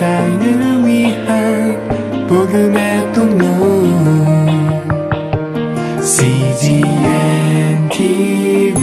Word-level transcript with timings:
세상을 0.00 0.86
위한 0.86 2.26
복음의 2.26 3.12
통로 3.12 3.44
CGM 6.00 7.86
TV 7.90 8.80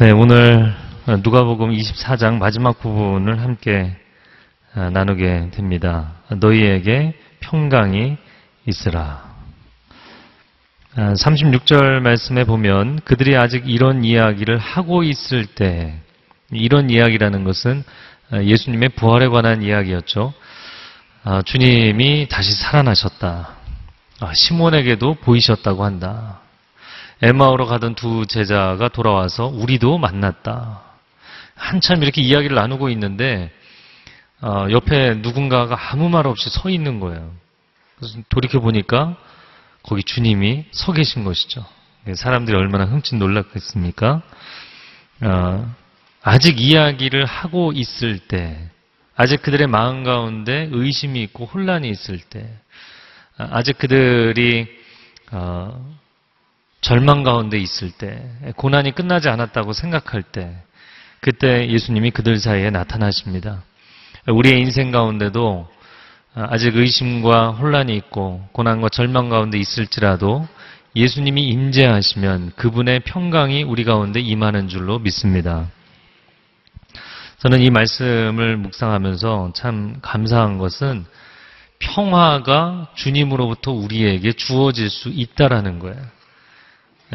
네, 0.00 0.10
오늘 0.10 0.74
누가복음 1.24 1.70
24장 1.70 2.34
마지막 2.34 2.78
부분을 2.78 3.40
함께 3.40 3.96
아, 4.74 4.90
나누게 4.90 5.52
됩니다. 5.52 6.12
너희에게 6.28 7.14
평강이 7.40 8.18
있으라. 8.66 9.30
36절 10.94 12.00
말씀에 12.00 12.44
보면 12.44 13.00
그들이 13.06 13.34
아직 13.34 13.66
이런 13.66 14.04
이야기를 14.04 14.58
하고 14.58 15.02
있을 15.02 15.46
때 15.46 16.02
이런 16.52 16.90
이야기라는 16.90 17.44
것은 17.44 17.84
아, 18.30 18.42
예수님의 18.42 18.90
부활에 18.90 19.28
관한 19.28 19.62
이야기였죠. 19.62 20.32
아, 21.24 21.42
주님이 21.42 22.28
다시 22.28 22.52
살아나셨다. 22.52 23.56
시몬에게도 24.34 25.14
보이셨다고 25.14 25.84
한다. 25.84 26.40
에마오로 27.22 27.66
가던 27.66 27.94
두 27.94 28.26
제자가 28.26 28.88
돌아와서 28.88 29.46
우리도 29.46 29.98
만났다. 29.98 30.82
한참 31.54 32.02
이렇게 32.02 32.22
이야기를 32.22 32.54
나누고 32.56 32.88
있는데 32.90 33.52
어, 34.40 34.66
옆에 34.70 35.14
누군가가 35.16 35.76
아무 35.90 36.08
말 36.08 36.26
없이 36.26 36.48
서 36.48 36.70
있는 36.70 36.98
거예요. 37.00 37.30
그래서 37.96 38.18
돌이켜 38.30 38.60
보니까 38.60 39.16
거기 39.82 40.02
주님이 40.02 40.64
서 40.72 40.92
계신 40.92 41.24
것이죠. 41.24 41.64
사람들이 42.14 42.56
얼마나 42.56 42.86
흠칫 42.86 43.16
놀랐겠습니까? 43.16 44.22
어, 45.22 45.74
아직 46.22 46.60
이야기를 46.60 47.24
하고 47.24 47.72
있을 47.72 48.18
때, 48.18 48.58
아직 49.16 49.42
그들의 49.42 49.66
마음 49.66 50.04
가운데 50.04 50.68
의심이 50.70 51.22
있고 51.22 51.46
혼란이 51.46 51.88
있을 51.88 52.18
때, 52.18 52.48
아직 53.36 53.78
그들이 53.78 54.66
어, 55.32 55.96
절망 56.80 57.22
가운데 57.22 57.58
있을 57.58 57.90
때, 57.90 58.22
고난이 58.56 58.94
끝나지 58.94 59.28
않았다고 59.28 59.72
생각할 59.72 60.22
때, 60.22 60.56
그때 61.20 61.68
예수님이 61.68 62.10
그들 62.10 62.38
사이에 62.38 62.70
나타나십니다. 62.70 63.62
우리의 64.26 64.60
인생 64.60 64.90
가운데도 64.90 65.68
아직 66.34 66.76
의심과 66.76 67.52
혼란이 67.52 67.94
있고 67.96 68.46
고난과 68.52 68.88
절망 68.90 69.28
가운데 69.28 69.58
있을지라도 69.58 70.46
예수님이 70.96 71.48
임재하시면 71.48 72.52
그분의 72.56 73.00
평강이 73.00 73.62
우리 73.62 73.84
가운데 73.84 74.20
임하는 74.20 74.68
줄로 74.68 74.98
믿습니다. 74.98 75.68
저는 77.40 77.62
이 77.62 77.70
말씀을 77.70 78.58
묵상하면서 78.58 79.52
참 79.54 79.96
감사한 80.02 80.58
것은 80.58 81.06
평화가 81.78 82.88
주님으로부터 82.94 83.72
우리에게 83.72 84.34
주어질 84.34 84.90
수 84.90 85.08
있다라는 85.08 85.78
거예요. 85.78 85.96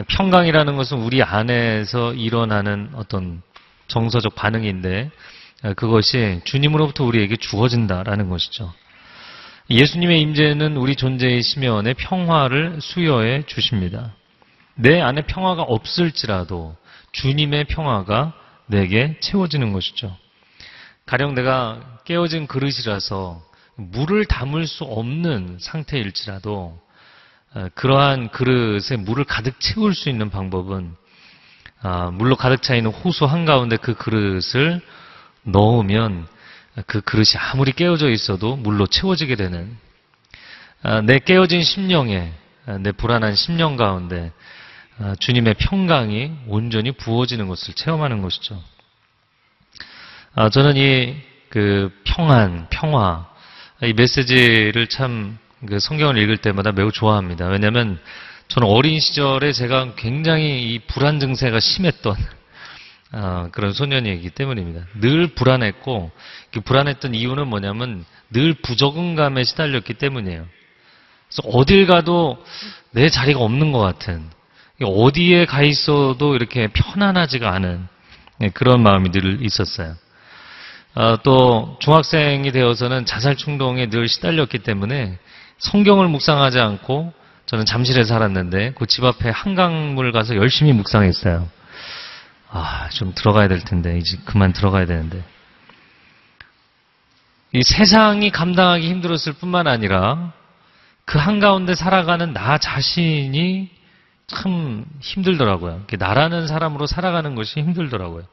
평강이라는 0.07 0.77
것은 0.77 0.97
우리 0.97 1.21
안에서 1.21 2.15
일어나는 2.15 2.89
어떤 2.95 3.43
정서적 3.87 4.33
반응인데 4.33 5.11
그것이 5.75 6.41
주님으로부터 6.43 7.03
우리에게 7.03 7.35
주어진다라는 7.35 8.29
것이죠. 8.29 8.73
예수님의 9.69 10.21
임재는 10.21 10.75
우리 10.75 10.95
존재의 10.95 11.43
심연에 11.43 11.93
평화를 11.93 12.79
수여해 12.81 13.43
주십니다. 13.45 14.15
내 14.73 15.01
안에 15.01 15.27
평화가 15.27 15.61
없을지라도 15.61 16.75
주님의 17.11 17.65
평화가 17.65 18.33
내게 18.67 19.19
채워지는 19.19 19.73
것이죠. 19.73 20.15
가령 21.05 21.35
내가 21.35 21.99
깨어진 22.05 22.47
그릇이라서 22.47 23.43
물을 23.75 24.25
담을 24.25 24.67
수 24.67 24.83
없는 24.83 25.57
상태일지라도 25.59 26.79
어, 27.53 27.67
그러한 27.75 28.31
그릇에 28.31 28.97
물을 28.97 29.23
가득 29.23 29.59
채울 29.59 29.93
수 29.93 30.09
있는 30.09 30.29
방법은 30.29 30.95
아, 31.81 32.09
물로 32.09 32.35
가득 32.35 32.63
차 32.63 32.75
있는 32.75 32.91
호수 32.91 33.25
한가운데 33.25 33.77
그 33.77 33.93
그릇을 33.93 34.81
넣으면 35.43 36.27
그 36.87 37.01
그릇이 37.01 37.37
아무리 37.37 37.71
깨어져 37.71 38.09
있어도 38.09 38.55
물로 38.55 38.87
채워지게 38.87 39.35
되는 39.35 39.77
아, 40.81 41.01
내 41.01 41.19
깨어진 41.19 41.63
심령에 41.63 42.33
아, 42.65 42.77
내 42.79 42.91
불안한 42.91 43.35
심령 43.35 43.75
가운데 43.75 44.31
주님의 45.19 45.55
평강이 45.55 46.31
온전히 46.47 46.91
부어지는 46.91 47.47
것을 47.47 47.73
체험하는 47.73 48.21
것이죠. 48.21 48.61
저는 50.51 50.77
이 50.77 51.35
그 51.49 51.89
평안, 52.03 52.67
평화 52.69 53.27
이 53.81 53.93
메시지를 53.93 54.87
참 54.87 55.37
그 55.65 55.79
성경을 55.79 56.17
읽을 56.17 56.37
때마다 56.37 56.71
매우 56.71 56.91
좋아합니다. 56.91 57.47
왜냐하면 57.47 57.99
저는 58.47 58.67
어린 58.67 58.99
시절에 58.99 59.51
제가 59.51 59.95
굉장히 59.95 60.73
이 60.73 60.79
불안 60.79 61.19
증세가 61.19 61.59
심했던 61.59 62.15
어, 63.13 63.49
그런 63.51 63.73
소년이기 63.73 64.29
때문입니다. 64.31 64.85
늘 64.99 65.27
불안했고 65.27 66.11
그 66.51 66.61
불안했던 66.61 67.15
이유는 67.15 67.47
뭐냐면 67.47 68.05
늘 68.29 68.53
부적응감에 68.53 69.43
시달렸기 69.43 69.95
때문이에요. 69.95 70.45
그래서 71.29 71.49
어딜 71.49 71.87
가도 71.87 72.43
내 72.91 73.09
자리가 73.09 73.39
없는 73.39 73.71
것 73.71 73.79
같은 73.79 74.29
어디에 74.81 75.45
가 75.45 75.61
있어도 75.61 76.35
이렇게 76.35 76.67
편안하지가 76.67 77.51
않은 77.51 77.87
예, 78.41 78.49
그런 78.49 78.81
마음이 78.83 79.11
늘 79.11 79.43
있었어요. 79.43 79.95
어, 80.95 81.17
또 81.23 81.77
중학생이 81.81 82.51
되어서는 82.51 83.05
자살 83.05 83.35
충동에 83.35 83.89
늘 83.89 84.07
시달렸기 84.07 84.59
때문에 84.59 85.17
성경을 85.57 86.07
묵상하지 86.07 86.59
않고 86.59 87.13
저는 87.45 87.65
잠실에 87.65 88.03
살았는데 88.03 88.73
그 88.73 88.85
집 88.85 89.03
앞에 89.03 89.29
한강물 89.29 90.11
가서 90.11 90.35
열심히 90.35 90.73
묵상했어요. 90.73 91.47
아, 92.49 92.89
좀 92.89 93.13
들어가야 93.13 93.47
될 93.47 93.59
텐데 93.59 93.97
이제 93.97 94.17
그만 94.25 94.53
들어가야 94.53 94.85
되는데. 94.85 95.23
이 97.51 97.63
세상이 97.63 98.31
감당하기 98.31 98.87
힘들었을 98.87 99.33
뿐만 99.39 99.67
아니라 99.67 100.33
그 101.05 101.19
한가운데 101.19 101.75
살아가는 101.75 102.33
나 102.33 102.57
자신이 102.57 103.69
참 104.27 104.85
힘들더라고요. 105.01 105.85
나라는 105.99 106.47
사람으로 106.47 106.87
살아가는 106.87 107.35
것이 107.35 107.59
힘들더라고요. 107.61 108.23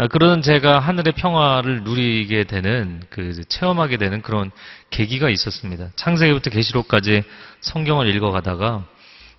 아, 0.00 0.06
그런 0.06 0.42
제가 0.42 0.78
하늘의 0.78 1.14
평화를 1.14 1.82
누리게 1.82 2.44
되는 2.44 3.02
그 3.10 3.42
체험하게 3.48 3.96
되는 3.96 4.22
그런 4.22 4.50
계기가 4.90 5.28
있었습니다. 5.28 5.88
창세기부터 5.96 6.50
계시록까지 6.50 7.24
성경을 7.60 8.14
읽어가다가 8.14 8.84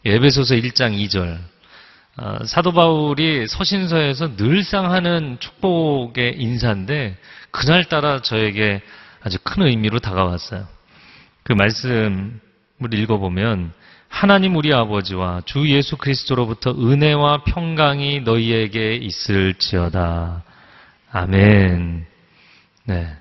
에베소서 0.05 0.55
1장 0.55 1.01
2절 1.07 1.39
아, 2.17 2.39
사도 2.45 2.73
바울이 2.73 3.47
서신서에서 3.47 4.35
늘상 4.35 4.91
하는 4.91 5.37
축복의 5.39 6.35
인사인데 6.37 7.17
그날따라 7.51 8.21
저에게 8.21 8.81
아주 9.21 9.37
큰 9.41 9.63
의미로 9.65 9.99
다가왔어요. 9.99 10.67
그 11.43 11.53
말씀을 11.53 12.39
읽어보면 12.91 13.71
하나님 14.09 14.57
우리 14.57 14.73
아버지와 14.73 15.43
주 15.45 15.69
예수 15.69 15.95
그리스도로부터 15.95 16.71
은혜와 16.71 17.43
평강이 17.43 18.21
너희에게 18.21 18.95
있을지어다. 18.95 20.43
아멘. 21.11 22.05
네. 22.85 23.17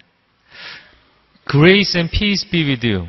Grace 1.49 2.01
and 2.01 2.11
peace 2.11 2.51
be 2.51 2.65
with 2.65 2.87
you. 2.87 3.07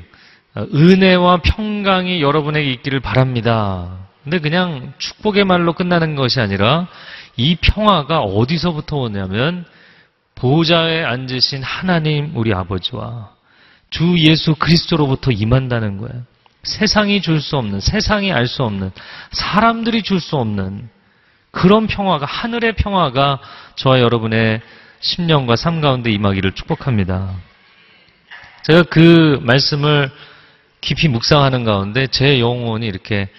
은혜와 0.55 1.37
평강이 1.37 2.21
여러분에게 2.21 2.69
있기를 2.71 2.99
바랍니다. 2.99 3.97
근데 4.23 4.39
그냥 4.39 4.93
축복의 4.97 5.45
말로 5.45 5.73
끝나는 5.73 6.15
것이 6.15 6.39
아니라 6.39 6.87
이 7.37 7.55
평화가 7.55 8.19
어디서부터 8.19 8.97
오냐면 8.97 9.65
보좌에 10.35 11.03
앉으신 11.03 11.63
하나님 11.63 12.35
우리 12.35 12.53
아버지와 12.53 13.31
주 13.89 14.17
예수 14.19 14.55
그리스도로부터 14.55 15.31
임한다는 15.31 15.97
거예요. 15.97 16.23
세상이 16.63 17.21
줄 17.21 17.41
수 17.41 17.57
없는, 17.57 17.79
세상이 17.79 18.31
알 18.31 18.47
수 18.47 18.63
없는, 18.63 18.91
사람들이 19.31 20.03
줄 20.03 20.19
수 20.19 20.35
없는 20.35 20.89
그런 21.51 21.87
평화가, 21.87 22.25
하늘의 22.25 22.73
평화가 22.73 23.39
저와 23.75 24.01
여러분의 24.01 24.61
심령과 24.99 25.55
삶 25.55 25.81
가운데 25.81 26.11
임하기를 26.11 26.51
축복합니다. 26.53 27.33
제가 28.63 28.83
그 28.83 29.39
말씀을 29.41 30.11
깊이 30.81 31.07
묵상하는 31.07 31.63
가운데 31.63 32.07
제 32.07 32.39
영혼이 32.39 32.85
이렇게 32.85 33.29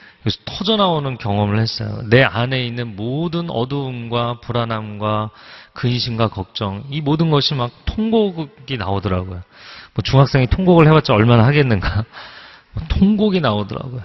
터져 0.44 0.76
나오는 0.76 1.16
경험을 1.16 1.58
했어요. 1.58 2.02
내 2.10 2.22
안에 2.22 2.66
있는 2.66 2.96
모든 2.96 3.48
어두움과 3.48 4.40
불안함과 4.40 5.30
근심과 5.72 6.28
걱정, 6.28 6.84
이 6.90 7.00
모든 7.00 7.30
것이 7.30 7.54
막 7.54 7.70
통곡이 7.84 8.76
나오더라고요. 8.76 9.42
뭐 9.94 10.02
중학생이 10.02 10.48
통곡을 10.48 10.86
해봤자 10.88 11.14
얼마나 11.14 11.46
하겠는가. 11.46 12.04
통곡이 12.88 13.40
나오더라고요. 13.40 14.02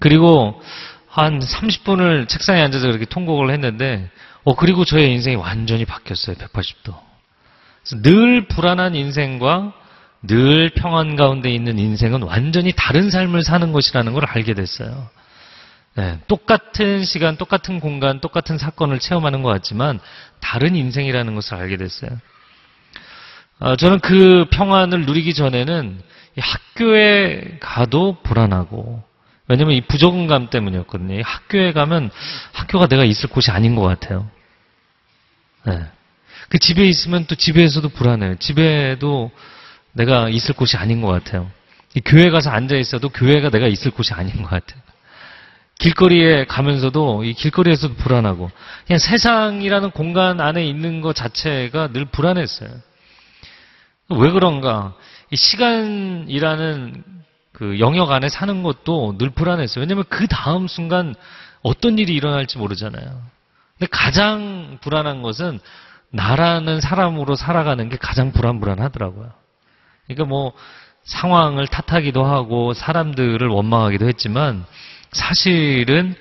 그리고 0.00 0.60
한 1.08 1.38
30분을 1.38 2.28
책상에 2.28 2.60
앉아서 2.60 2.86
그렇게 2.88 3.04
통곡을 3.04 3.50
했는데 3.50 4.10
어, 4.44 4.54
그리고 4.54 4.84
저의 4.84 5.12
인생이 5.12 5.36
완전히 5.36 5.84
바뀌었어요. 5.84 6.36
180도. 6.36 6.94
그래서 7.82 8.02
늘 8.02 8.46
불안한 8.46 8.94
인생과 8.94 9.72
늘 10.22 10.70
평안 10.70 11.16
가운데 11.16 11.50
있는 11.50 11.78
인생은 11.78 12.22
완전히 12.22 12.72
다른 12.74 13.10
삶을 13.10 13.42
사는 13.42 13.72
것이라는 13.72 14.12
걸 14.12 14.24
알게 14.24 14.54
됐어요. 14.54 15.08
네, 15.96 16.18
똑같은 16.26 17.04
시간, 17.04 17.36
똑같은 17.36 17.78
공간, 17.78 18.20
똑같은 18.20 18.58
사건을 18.58 18.98
체험하는 18.98 19.42
것 19.42 19.50
같지만 19.50 20.00
다른 20.40 20.74
인생이라는 20.74 21.34
것을 21.34 21.54
알게 21.54 21.76
됐어요. 21.76 22.10
어, 23.60 23.76
저는 23.76 24.00
그 24.00 24.46
평안을 24.50 25.06
누리기 25.06 25.34
전에는 25.34 26.02
이 26.23 26.23
학교에 26.40 27.58
가도 27.60 28.18
불안하고 28.22 29.02
왜냐면 29.46 29.74
이 29.74 29.80
부적응감 29.82 30.50
때문이었거든요. 30.50 31.14
이 31.18 31.22
학교에 31.22 31.72
가면 31.72 32.10
학교가 32.52 32.86
내가 32.86 33.04
있을 33.04 33.28
곳이 33.28 33.50
아닌 33.50 33.74
것 33.74 33.82
같아요. 33.82 34.28
네. 35.66 35.84
그 36.48 36.58
집에 36.58 36.84
있으면 36.84 37.26
또 37.26 37.34
집에서도 37.34 37.88
불안해요. 37.90 38.36
집에도 38.36 39.30
내가 39.92 40.28
있을 40.28 40.54
곳이 40.54 40.76
아닌 40.76 41.00
것 41.00 41.08
같아요. 41.08 41.50
이 41.94 42.00
교회 42.04 42.30
가서 42.30 42.50
앉아 42.50 42.76
있어도 42.76 43.08
교회가 43.08 43.50
내가 43.50 43.66
있을 43.66 43.90
곳이 43.90 44.12
아닌 44.14 44.42
것 44.42 44.48
같아요. 44.48 44.80
길거리에 45.78 46.44
가면서도 46.44 47.24
이 47.24 47.34
길거리에서도 47.34 47.94
불안하고 47.94 48.50
그냥 48.86 48.98
세상이라는 48.98 49.90
공간 49.90 50.40
안에 50.40 50.64
있는 50.66 51.00
것 51.00 51.14
자체가 51.14 51.88
늘 51.88 52.04
불안했어요. 52.06 52.70
왜 54.10 54.30
그런가? 54.30 54.94
이 55.30 55.36
시간이라는 55.36 57.04
그 57.52 57.78
영역 57.78 58.10
안에 58.10 58.28
사는 58.28 58.62
것도 58.62 59.16
늘 59.18 59.30
불안했어요. 59.30 59.80
왜냐면 59.80 60.04
그 60.08 60.26
다음 60.26 60.66
순간 60.66 61.14
어떤 61.62 61.98
일이 61.98 62.14
일어날지 62.14 62.58
모르잖아요. 62.58 63.22
근데 63.78 63.88
가장 63.90 64.78
불안한 64.80 65.22
것은 65.22 65.60
나라는 66.10 66.80
사람으로 66.80 67.34
살아가는 67.34 67.88
게 67.88 67.96
가장 67.96 68.32
불안불안하더라고요. 68.32 69.32
그러니까 70.06 70.24
뭐 70.26 70.52
상황을 71.04 71.66
탓하기도 71.66 72.24
하고 72.24 72.72
사람들을 72.72 73.46
원망하기도 73.46 74.06
했지만 74.06 74.64
사실은 75.12 76.14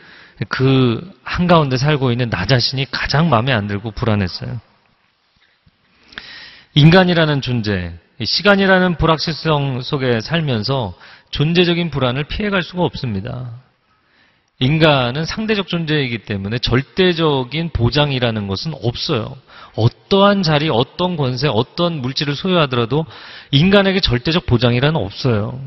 그 0.50 1.12
한가운데 1.24 1.78
살고 1.78 2.12
있는 2.12 2.30
나 2.30 2.46
자신이 2.46 2.90
가장 2.92 3.30
마음에 3.30 3.54
안 3.54 3.68
들고 3.68 3.92
불안했어요. 3.92 4.60
인간이라는 6.74 7.42
존재, 7.42 7.94
이 7.94 8.03
시간이라는 8.22 8.98
불확실성 8.98 9.82
속에 9.82 10.22
살면서 10.22 10.94
존재적인 11.32 11.90
불안을 11.90 12.26
피해갈 12.26 12.64
수가 12.64 12.84
없습니다. 12.84 13.52
인간은 14.60 15.26
상대적 15.26 15.68
존재이기 15.68 16.20
때문에 16.20 16.60
절대적인 16.60 17.72
보장이라는 17.72 18.48
것은 18.48 18.74
없어요. 18.82 19.36
어떠한 19.76 20.44
자리, 20.44 20.70
어떤 20.70 21.18
권세, 21.18 21.48
어떤 21.48 22.02
물질을 22.02 22.36
소유하더라도 22.36 23.06
인간에게 23.52 24.00
절대적 24.00 24.46
보장이라는 24.46 24.96
없어요. 24.96 25.60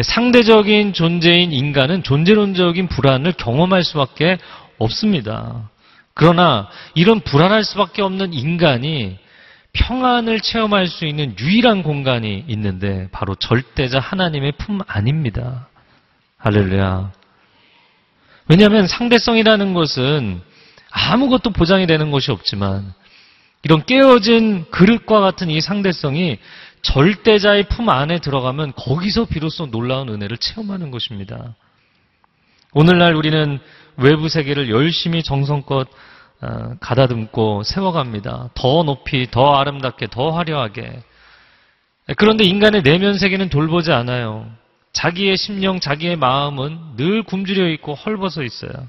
상대적인 0.00 0.92
존재인 0.92 1.52
인간은 1.52 2.02
존재론적인 2.02 2.88
불안을 2.88 3.32
경험할 3.32 3.82
수밖에 3.82 4.36
없습니다. 4.78 5.70
그러나 6.12 6.68
이런 6.94 7.20
불안할 7.20 7.64
수밖에 7.64 8.02
없는 8.02 8.34
인간이 8.34 9.18
평안을 9.76 10.40
체험할 10.40 10.86
수 10.86 11.04
있는 11.04 11.36
유일한 11.38 11.82
공간이 11.82 12.44
있는데 12.48 13.08
바로 13.12 13.34
절대자 13.34 14.00
하나님의 14.00 14.52
품 14.52 14.80
안입니다. 14.86 15.68
할렐루야. 16.38 17.12
왜냐하면 18.48 18.86
상대성이라는 18.86 19.74
것은 19.74 20.40
아무것도 20.90 21.50
보장이 21.50 21.86
되는 21.86 22.10
것이 22.10 22.30
없지만 22.30 22.94
이런 23.64 23.84
깨어진 23.84 24.64
그릇과 24.70 25.20
같은 25.20 25.50
이 25.50 25.60
상대성이 25.60 26.38
절대자의 26.82 27.68
품 27.68 27.88
안에 27.88 28.20
들어가면 28.20 28.72
거기서 28.76 29.26
비로소 29.26 29.66
놀라운 29.66 30.08
은혜를 30.08 30.38
체험하는 30.38 30.90
것입니다. 30.90 31.54
오늘날 32.72 33.14
우리는 33.14 33.58
외부 33.96 34.28
세계를 34.28 34.70
열심히 34.70 35.22
정성껏 35.22 35.88
어, 35.88 35.90
가다듬고 36.80 37.62
세워갑니다. 37.62 38.50
더 38.54 38.82
높이, 38.82 39.30
더 39.30 39.54
아름답게, 39.54 40.08
더 40.08 40.30
화려하게. 40.30 41.02
그런데 42.16 42.44
인간의 42.44 42.82
내면 42.82 43.18
세계는 43.18 43.48
돌보지 43.48 43.92
않아요. 43.92 44.46
자기의 44.92 45.36
심령, 45.36 45.80
자기의 45.80 46.16
마음은 46.16 46.96
늘 46.96 47.22
굶주려 47.22 47.68
있고 47.70 47.94
헐벗어 47.94 48.42
있어요. 48.42 48.88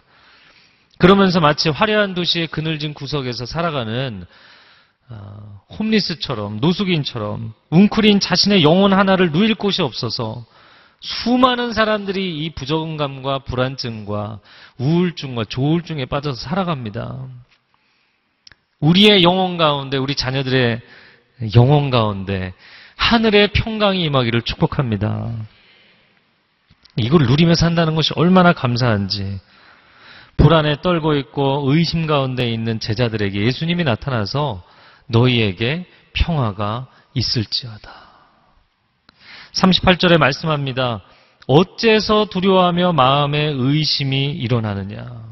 그러면서 1.00 1.40
마치 1.40 1.70
화려한 1.70 2.14
도시의 2.14 2.48
그늘진 2.48 2.94
구석에서 2.94 3.46
살아가는 3.46 4.26
어, 5.10 5.62
홈리스처럼 5.80 6.60
노숙인처럼 6.60 7.54
웅크린 7.70 8.20
자신의 8.20 8.64
영혼 8.64 8.94
하나를 8.94 9.32
누일 9.32 9.56
곳이 9.56 9.82
없어서 9.82 10.46
수많은 11.00 11.74
사람들이 11.74 12.44
이 12.44 12.50
부적응감과 12.52 13.40
불안증과 13.40 14.40
우울증과 14.80 15.46
조울증에 15.46 16.06
빠져서 16.06 16.36
살아갑니다. 16.36 17.28
우리의 18.80 19.24
영혼 19.24 19.58
가운데 19.58 19.98
우리 19.98 20.16
자녀들의 20.16 20.82
영혼 21.56 21.90
가운데 21.90 22.54
하늘의 22.96 23.50
평강이 23.54 24.04
임하기를 24.04 24.42
축복합니다. 24.42 25.32
이걸 26.98 27.28
누리며 27.28 27.54
산다는 27.54 27.96
것이 27.96 28.12
얼마나 28.16 28.54
감사한지 28.54 29.40
불안에 30.36 30.82
떨고 30.82 31.16
있고 31.16 31.64
의심 31.68 32.08
가운데 32.08 32.50
있는 32.50 32.80
제자들에게 32.80 33.40
예수님이 33.40 33.84
나타나서 33.84 34.64
너희에게 35.08 35.86
평화가 36.14 36.88
있을지어다. 37.14 38.07
38절에 39.58 40.18
말씀합니다. 40.18 41.02
어째서 41.48 42.26
두려워하며 42.26 42.94
마음에 42.94 43.52
의심이 43.56 44.32
일어나느냐. 44.32 45.28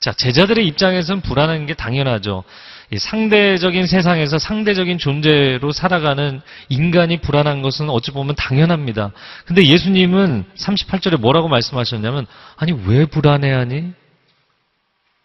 자, 0.00 0.12
제자들의 0.12 0.66
입장에서는 0.66 1.22
불안한 1.22 1.66
게 1.66 1.74
당연하죠. 1.74 2.44
상대적인 2.96 3.86
세상에서 3.86 4.38
상대적인 4.38 4.98
존재로 4.98 5.72
살아가는 5.72 6.40
인간이 6.68 7.20
불안한 7.20 7.62
것은 7.62 7.88
어찌 7.88 8.10
보면 8.10 8.34
당연합니다. 8.34 9.12
근데 9.46 9.64
예수님은 9.64 10.44
38절에 10.56 11.18
뭐라고 11.18 11.48
말씀하셨냐면, 11.48 12.26
아니, 12.56 12.72
왜 12.72 13.06
불안해하니? 13.06 13.92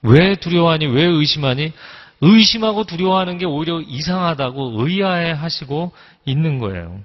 왜 0.04 0.36
두려워하니? 0.36 0.86
왜 0.88 1.04
의심하니? 1.04 1.74
의심하고 2.22 2.86
두려워하는 2.86 3.38
게 3.38 3.46
오히려 3.46 3.82
이상하다고 3.82 4.76
의아해 4.78 5.32
하시고 5.32 5.92
있는 6.26 6.60
거예요. 6.60 7.02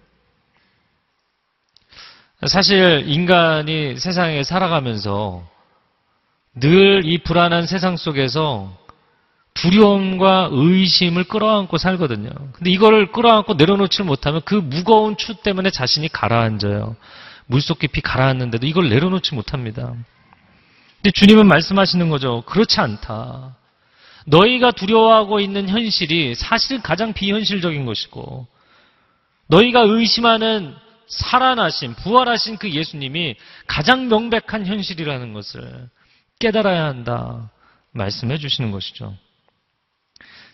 사실 2.46 3.04
인간이 3.06 3.96
세상에 3.96 4.42
살아가면서 4.42 5.42
늘 6.54 7.02
이 7.04 7.18
불안한 7.18 7.66
세상 7.66 7.96
속에서 7.96 8.76
두려움과 9.54 10.48
의심을 10.50 11.24
끌어안고 11.24 11.78
살거든요. 11.78 12.30
근데 12.52 12.70
이거를 12.70 13.12
끌어안고 13.12 13.54
내려놓지 13.54 14.02
못하면 14.02 14.40
그 14.44 14.54
무거운 14.54 15.16
추 15.16 15.34
때문에 15.34 15.70
자신이 15.70 16.08
가라앉아요. 16.08 16.96
물속 17.46 17.78
깊이 17.78 18.00
가라앉는데도 18.00 18.66
이걸 18.66 18.88
내려놓지 18.88 19.34
못합니다. 19.34 19.94
근데 20.96 21.10
주님은 21.12 21.46
말씀하시는 21.46 22.08
거죠. 22.08 22.42
그렇지 22.46 22.80
않다. 22.80 23.56
너희가 24.26 24.70
두려워하고 24.70 25.40
있는 25.40 25.68
현실이 25.68 26.34
사실 26.34 26.80
가장 26.80 27.12
비현실적인 27.12 27.84
것이고, 27.84 28.46
너희가 29.48 29.80
의심하는 29.80 30.74
살아나신, 31.08 31.94
부활하신 31.94 32.56
그 32.56 32.70
예수님이 32.70 33.36
가장 33.66 34.08
명백한 34.08 34.66
현실이라는 34.66 35.32
것을 35.32 35.88
깨달아야 36.38 36.84
한다. 36.84 37.50
말씀해 37.92 38.38
주시는 38.38 38.70
것이죠. 38.70 39.14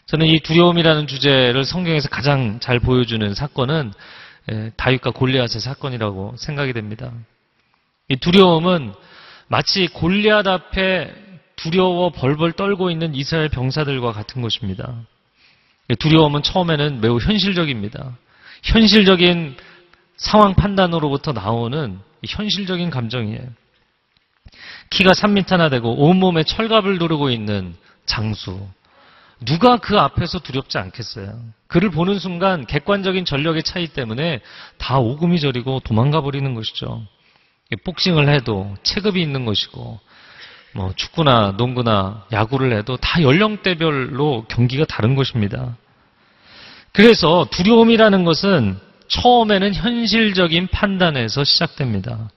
저는 0.07 0.27
이 0.27 0.41
두려움이라는 0.41 1.07
주제를 1.07 1.65
성경에서 1.65 2.09
가장 2.09 2.61
잘 2.61 2.81
보여주는 2.81 3.35
사건은 3.35 3.93
예, 4.51 4.71
다윗과 4.77 5.11
골리앗의 5.11 5.61
사건이라고 5.61 6.37
생각이 6.39 6.73
됩니다. 6.73 7.13
이 8.09 8.17
두려움은 8.17 8.95
마치 9.49 9.87
골리앗 9.89 10.47
앞에 10.47 11.13
두려워 11.57 12.11
벌벌 12.11 12.53
떨고 12.53 12.91
있는 12.91 13.15
이스라엘 13.15 13.49
병사들과 13.49 14.13
같은 14.13 14.41
것입니다. 14.41 14.95
두려움은 15.99 16.43
처음에는 16.43 17.01
매우 17.01 17.19
현실적입니다. 17.19 18.17
현실적인 18.63 19.57
상황 20.19 20.55
판단으로부터 20.55 21.33
나오는 21.33 21.99
현실적인 22.27 22.91
감정이에요. 22.91 23.41
키가 24.91 25.13
3m나 25.13 25.71
되고 25.71 25.95
온몸에 25.95 26.43
철갑을 26.43 26.99
두르고 26.99 27.31
있는 27.31 27.75
장수. 28.05 28.67
누가 29.45 29.77
그 29.77 29.99
앞에서 29.99 30.41
두렵지 30.41 30.79
않겠어요? 30.79 31.41
그를 31.69 31.91
보는 31.91 32.19
순간 32.19 32.67
객관적인 32.67 33.25
전력의 33.25 33.63
차이 33.63 33.87
때문에 33.87 34.41
다 34.79 34.99
오금이 34.99 35.39
저리고 35.39 35.81
도망가 35.81 36.21
버리는 36.21 36.53
것이죠. 36.55 37.03
복싱을 37.85 38.29
해도 38.29 38.75
체급이 38.83 39.23
있는 39.23 39.45
것이고 39.45 40.01
뭐 40.75 40.93
축구나 40.97 41.55
농구나 41.57 42.25
야구를 42.33 42.77
해도 42.77 42.97
다 42.97 43.23
연령대별로 43.23 44.47
경기가 44.49 44.85
다른 44.87 45.15
것입니다. 45.15 45.77
그래서 46.93 47.47
두려움이라는 47.51 48.25
것은 48.25 48.88
처음에는 49.09 49.75
현실적인 49.75 50.69
판단에서 50.69 51.45
시작됩니다. 51.45 52.31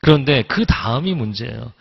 그런데 0.00 0.42
그 0.42 0.66
다음이 0.66 1.14
문제예요. 1.14 1.72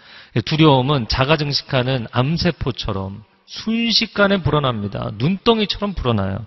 두려움은 0.45 1.07
자가 1.07 1.37
증식하는 1.37 2.07
암세포처럼 2.11 3.23
순식간에 3.45 4.41
불어납니다. 4.41 5.11
눈덩이처럼 5.17 5.93
불어나요. 5.93 6.45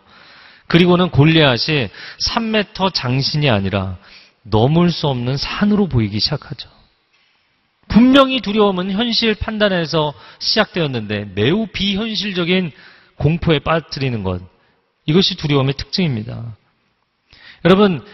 그리고는 0.67 1.11
골리앗이 1.11 1.91
3m 2.21 2.95
장신이 2.95 3.51
아니라 3.51 3.99
넘을 4.43 4.91
수 4.91 5.09
없는 5.09 5.37
산으로 5.37 5.89
보이기 5.89 6.21
시작하죠. 6.21 6.71
분명히 7.89 8.41
두려움은 8.41 8.91
현실 8.91 9.35
판단에서 9.35 10.15
시작되었는데 10.39 11.33
매우 11.35 11.67
비현실적인 11.67 12.73
공포에 13.17 13.59
빠뜨리는 13.59 14.23
것. 14.23 14.41
이것이 15.07 15.37
두려움의 15.37 15.75
특징입니다. 15.75 16.57
여러분, 17.65 18.05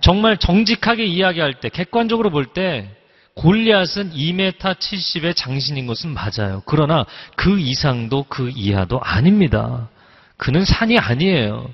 정말 0.00 0.36
정직하게 0.36 1.04
이야기할 1.04 1.54
때, 1.60 1.68
객관적으로 1.68 2.30
볼 2.30 2.46
때, 2.46 2.88
골리앗은 3.34 4.12
2m 4.12 4.58
70의 4.58 5.34
장신인 5.34 5.86
것은 5.86 6.14
맞아요. 6.14 6.62
그러나 6.66 7.06
그 7.34 7.58
이상도 7.58 8.24
그 8.28 8.50
이하도 8.54 9.00
아닙니다. 9.02 9.88
그는 10.36 10.64
산이 10.64 10.98
아니에요. 10.98 11.70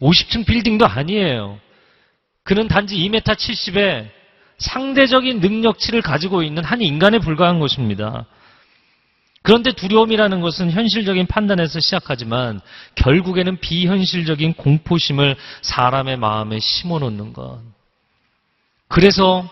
50층 0.00 0.44
빌딩도 0.44 0.86
아니에요. 0.86 1.58
그는 2.44 2.68
단지 2.68 2.96
2m 2.96 3.22
70의 3.22 4.08
상대적인 4.58 5.40
능력치를 5.40 6.02
가지고 6.02 6.42
있는 6.42 6.62
한 6.62 6.82
인간에 6.82 7.18
불과한 7.18 7.58
것입니다. 7.58 8.26
그런데 9.42 9.72
두려움이라는 9.72 10.40
것은 10.40 10.70
현실적인 10.70 11.26
판단에서 11.26 11.80
시작하지만 11.80 12.60
결국에는 12.94 13.58
비현실적인 13.58 14.54
공포심을 14.54 15.36
사람의 15.62 16.16
마음에 16.16 16.60
심어 16.60 16.98
놓는 17.00 17.32
것. 17.32 17.60
그래서 18.88 19.48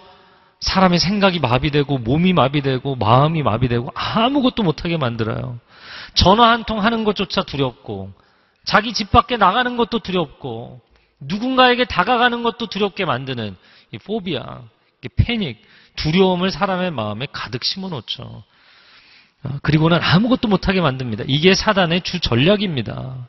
사람의 0.60 0.98
생각이 0.98 1.40
마비되고 1.40 1.98
몸이 1.98 2.32
마비되고 2.34 2.96
마음이 2.96 3.42
마비되고 3.42 3.90
아무것도 3.94 4.62
못하게 4.62 4.96
만들어요. 4.96 5.58
전화 6.14 6.50
한 6.50 6.64
통 6.64 6.82
하는 6.84 7.04
것조차 7.04 7.42
두렵고 7.42 8.12
자기 8.64 8.92
집 8.92 9.10
밖에 9.10 9.36
나가는 9.36 9.76
것도 9.76 10.00
두렵고 10.00 10.80
누군가에게 11.20 11.84
다가가는 11.86 12.42
것도 12.42 12.66
두렵게 12.68 13.04
만드는 13.04 13.56
이 13.92 13.98
포비아, 13.98 14.62
이 15.04 15.08
패닉, 15.16 15.60
두려움을 15.96 16.50
사람의 16.50 16.90
마음에 16.92 17.26
가득 17.32 17.64
심어 17.64 17.88
놓죠. 17.88 18.44
아, 19.42 19.58
그리고는 19.62 19.98
아무것도 20.00 20.48
못하게 20.48 20.80
만듭니다. 20.80 21.24
이게 21.26 21.54
사단의 21.54 22.02
주 22.02 22.20
전략입니다. 22.20 23.28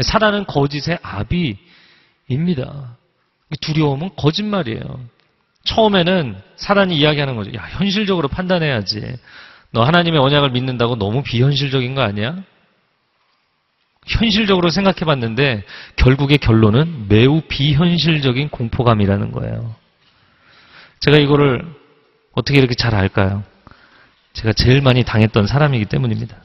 사단은 0.00 0.46
거짓의 0.46 0.98
아비입니다. 1.02 2.96
두려움은 3.60 4.10
거짓말이에요. 4.16 5.00
처음에는 5.64 6.40
사단이 6.56 6.96
이야기하는 6.96 7.36
거죠. 7.36 7.52
야, 7.54 7.66
현실적으로 7.70 8.28
판단해야지. 8.28 9.16
너 9.70 9.82
하나님의 9.82 10.20
언약을 10.20 10.50
믿는다고 10.50 10.96
너무 10.96 11.22
비현실적인 11.22 11.94
거 11.94 12.02
아니야? 12.02 12.36
현실적으로 14.06 14.70
생각해 14.70 15.00
봤는데 15.00 15.64
결국의 15.96 16.38
결론은 16.38 17.08
매우 17.08 17.40
비현실적인 17.48 18.50
공포감이라는 18.50 19.32
거예요. 19.32 19.74
제가 21.00 21.18
이거를 21.18 21.66
어떻게 22.32 22.58
이렇게 22.58 22.74
잘 22.74 22.94
알까요? 22.94 23.42
제가 24.36 24.52
제일 24.52 24.82
많이 24.82 25.02
당했던 25.02 25.46
사람이기 25.46 25.86
때문입니다. 25.86 26.36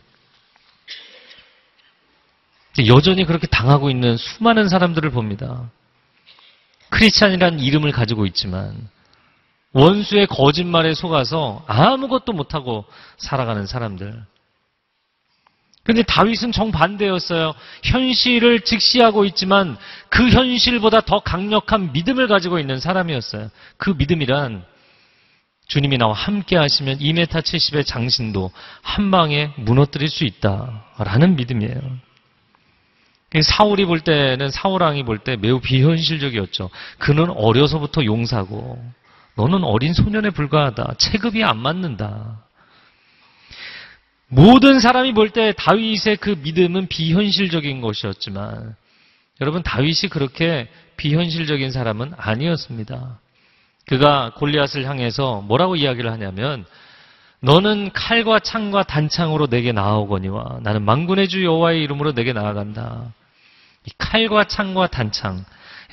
여전히 2.87 3.25
그렇게 3.25 3.47
당하고 3.47 3.89
있는 3.89 4.15
수많은 4.15 4.69
사람들을 4.69 5.09
봅니다. 5.11 5.69
크리스찬이라는 6.89 7.59
이름을 7.59 7.91
가지고 7.91 8.25
있지만 8.25 8.87
원수의 9.73 10.27
거짓말에 10.27 10.93
속아서 10.93 11.65
아무것도 11.67 12.31
못하고 12.31 12.85
살아가는 13.17 13.65
사람들. 13.65 14.23
그런데 15.83 16.03
다윗은 16.03 16.53
정반대였어요. 16.53 17.53
현실을 17.83 18.61
직시하고 18.61 19.25
있지만 19.25 19.77
그 20.07 20.29
현실보다 20.29 21.01
더 21.01 21.19
강력한 21.19 21.91
믿음을 21.91 22.27
가지고 22.27 22.57
있는 22.57 22.79
사람이었어요. 22.79 23.49
그 23.75 23.89
믿음이란 23.97 24.63
주님이 25.71 25.97
나와 25.97 26.11
함께 26.11 26.57
하시면 26.57 26.99
2m 26.99 27.27
70의 27.27 27.85
장신도 27.85 28.51
한 28.81 29.09
방에 29.09 29.53
무너뜨릴 29.55 30.09
수 30.09 30.25
있다라는 30.25 31.37
믿음이에요. 31.37 31.79
사울이 33.41 33.85
볼 33.85 34.01
때는 34.01 34.51
사울왕이 34.51 35.03
볼 35.03 35.19
때 35.19 35.37
매우 35.37 35.61
비현실적이었죠. 35.61 36.69
그는 36.97 37.29
어려서부터 37.29 38.03
용사고 38.03 38.83
너는 39.37 39.63
어린 39.63 39.93
소년에 39.93 40.31
불과하다. 40.31 40.95
체급이 40.97 41.41
안 41.41 41.57
맞는다. 41.59 42.43
모든 44.27 44.81
사람이 44.81 45.13
볼 45.13 45.29
때 45.29 45.53
다윗의 45.55 46.17
그 46.19 46.31
믿음은 46.41 46.87
비현실적인 46.87 47.79
것이었지만 47.79 48.75
여러분 49.39 49.63
다윗이 49.63 50.09
그렇게 50.09 50.67
비현실적인 50.97 51.71
사람은 51.71 52.11
아니었습니다. 52.17 53.21
그가 53.91 54.31
골리앗을 54.35 54.85
향해서 54.85 55.41
뭐라고 55.41 55.75
이야기를 55.75 56.09
하냐면 56.13 56.63
너는 57.41 57.91
칼과 57.91 58.39
창과 58.39 58.83
단창으로 58.83 59.47
내게 59.47 59.73
나아오거니와 59.73 60.59
나는 60.61 60.83
만군의 60.83 61.27
주 61.27 61.43
여호와의 61.43 61.83
이름으로 61.83 62.13
내게 62.13 62.31
나아간다. 62.31 63.13
이 63.85 63.91
칼과 63.97 64.45
창과 64.45 64.87
단창 64.87 65.43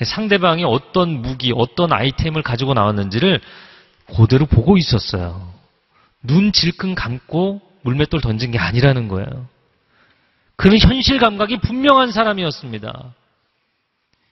상대방이 0.01 0.63
어떤 0.63 1.21
무기, 1.21 1.51
어떤 1.53 1.91
아이템을 1.91 2.41
가지고 2.41 2.73
나왔는지를 2.73 3.41
그대로 4.15 4.45
보고 4.45 4.77
있었어요. 4.77 5.51
눈 6.23 6.53
질끈 6.53 6.95
감고 6.95 7.59
물맷돌 7.81 8.21
던진 8.21 8.51
게 8.51 8.59
아니라는 8.59 9.09
거예요. 9.09 9.49
그는 10.55 10.79
현실 10.79 11.17
감각이 11.17 11.57
분명한 11.59 12.13
사람이었습니다. 12.13 13.13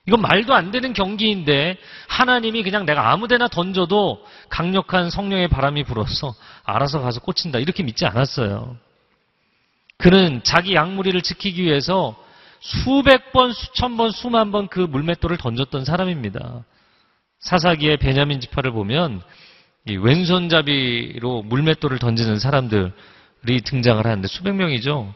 이건 0.08 0.22
말도 0.22 0.54
안 0.54 0.70
되는 0.70 0.94
경기인데 0.94 1.76
하나님이 2.08 2.62
그냥 2.62 2.86
내가 2.86 3.12
아무데나 3.12 3.46
던져도 3.46 4.24
강력한 4.48 5.10
성령의 5.10 5.48
바람이 5.48 5.84
불어서 5.84 6.34
알아서 6.64 7.02
가서 7.02 7.20
꽂힌다 7.20 7.58
이렇게 7.58 7.82
믿지 7.82 8.06
않았어요. 8.06 8.78
그는 9.98 10.40
자기 10.44 10.74
약무리를 10.74 11.20
지키기 11.20 11.62
위해서 11.62 12.16
수백 12.60 13.32
번, 13.32 13.52
수천 13.52 13.98
번, 13.98 14.10
수만 14.10 14.50
번 14.50 14.68
그 14.68 14.80
물맷돌을 14.80 15.36
던졌던 15.36 15.84
사람입니다. 15.84 16.64
사사기의 17.40 17.98
베냐민 17.98 18.40
지파를 18.40 18.72
보면 18.72 19.20
왼손잡이로 19.86 21.42
물맷돌을 21.42 21.98
던지는 21.98 22.38
사람들이 22.38 23.60
등장을 23.62 24.02
하는데 24.02 24.26
수백 24.26 24.54
명이죠. 24.54 25.14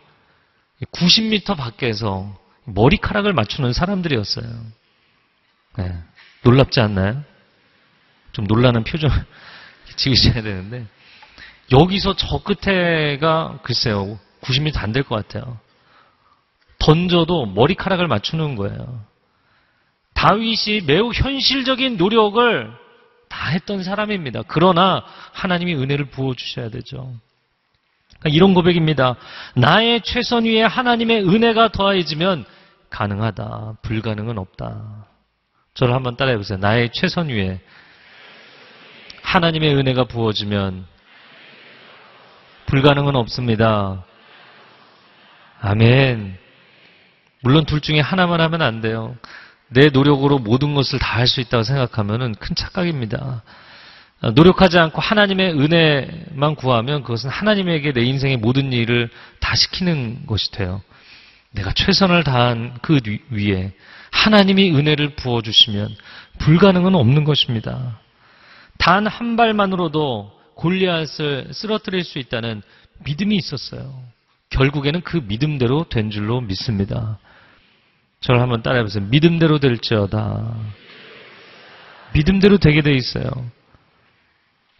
90m 0.92 1.56
밖에서 1.56 2.38
머리카락을 2.64 3.32
맞추는 3.32 3.72
사람들이었어요. 3.72 4.81
네. 5.78 5.98
놀랍지 6.44 6.80
않나요? 6.80 7.22
좀 8.32 8.46
놀라는 8.46 8.84
표정 8.84 9.10
지으셔야 9.96 10.42
되는데 10.42 10.86
여기서 11.70 12.16
저 12.16 12.38
끝에가 12.42 13.60
글쎄요 13.62 14.18
90m 14.42 14.76
안 14.78 14.92
될 14.92 15.04
것 15.04 15.14
같아요. 15.16 15.58
던져도 16.78 17.46
머리카락을 17.46 18.08
맞추는 18.08 18.56
거예요. 18.56 19.04
다윗이 20.14 20.82
매우 20.86 21.12
현실적인 21.12 21.96
노력을 21.96 22.72
다 23.28 23.48
했던 23.50 23.82
사람입니다. 23.84 24.42
그러나 24.48 25.04
하나님이 25.32 25.74
은혜를 25.76 26.06
부어 26.06 26.34
주셔야 26.34 26.68
되죠. 26.70 27.14
그러니까 28.18 28.36
이런 28.36 28.52
고백입니다. 28.54 29.16
나의 29.54 30.02
최선 30.02 30.44
위에 30.44 30.62
하나님의 30.62 31.22
은혜가 31.28 31.68
더해지면 31.68 32.44
가능하다. 32.90 33.76
불가능은 33.82 34.38
없다. 34.38 35.06
저를 35.74 35.94
한번 35.94 36.16
따라해 36.16 36.36
보세요. 36.36 36.58
나의 36.58 36.90
최선 36.92 37.28
위에 37.28 37.60
하나님의 39.22 39.74
은혜가 39.74 40.04
부어지면 40.04 40.86
불가능은 42.66 43.16
없습니다. 43.16 44.04
아멘. 45.60 46.38
물론 47.40 47.64
둘 47.64 47.80
중에 47.80 48.00
하나만 48.00 48.40
하면 48.40 48.62
안 48.62 48.80
돼요. 48.80 49.16
내 49.68 49.88
노력으로 49.88 50.38
모든 50.38 50.74
것을 50.74 50.98
다 50.98 51.18
할 51.18 51.26
수 51.26 51.40
있다고 51.40 51.62
생각하면 51.62 52.34
큰 52.34 52.54
착각입니다. 52.54 53.42
노력하지 54.34 54.78
않고 54.78 55.00
하나님의 55.00 55.54
은혜만 55.58 56.54
구하면 56.56 57.02
그것은 57.02 57.30
하나님에게 57.30 57.92
내 57.92 58.02
인생의 58.02 58.36
모든 58.36 58.72
일을 58.72 59.08
다 59.40 59.54
시키는 59.54 60.26
것이 60.26 60.50
돼요. 60.52 60.82
내가 61.50 61.72
최선을 61.72 62.22
다한 62.24 62.78
그 62.82 63.00
위에 63.30 63.72
하나님이 64.12 64.70
은혜를 64.72 65.16
부어주시면 65.16 65.96
불가능은 66.38 66.94
없는 66.94 67.24
것입니다. 67.24 67.98
단 68.78 69.06
한 69.06 69.36
발만으로도 69.36 70.30
골리앗을 70.54 71.48
쓰러뜨릴 71.52 72.04
수 72.04 72.18
있다는 72.18 72.62
믿음이 73.04 73.34
있었어요. 73.36 74.02
결국에는 74.50 75.00
그 75.00 75.16
믿음대로 75.16 75.84
된 75.88 76.10
줄로 76.10 76.40
믿습니다. 76.40 77.18
저를 78.20 78.40
한번 78.40 78.62
따라해보세요. 78.62 79.04
믿음대로 79.06 79.58
될지어다. 79.58 80.54
믿음대로 82.14 82.58
되게 82.58 82.82
돼 82.82 82.92
있어요. 82.92 83.24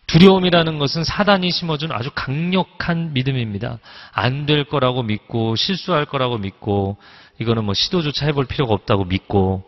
두려움이라는 0.06 0.78
것은 0.78 1.04
사단이 1.04 1.50
심어준 1.50 1.90
아주 1.90 2.10
강력한 2.14 3.14
믿음입니다. 3.14 3.78
안 4.12 4.44
될 4.46 4.64
거라고 4.64 5.02
믿고 5.02 5.56
실수할 5.56 6.04
거라고 6.04 6.36
믿고 6.38 6.98
이거는 7.42 7.64
뭐 7.64 7.74
시도조차 7.74 8.26
해볼 8.26 8.46
필요가 8.46 8.74
없다고 8.74 9.04
믿고 9.04 9.64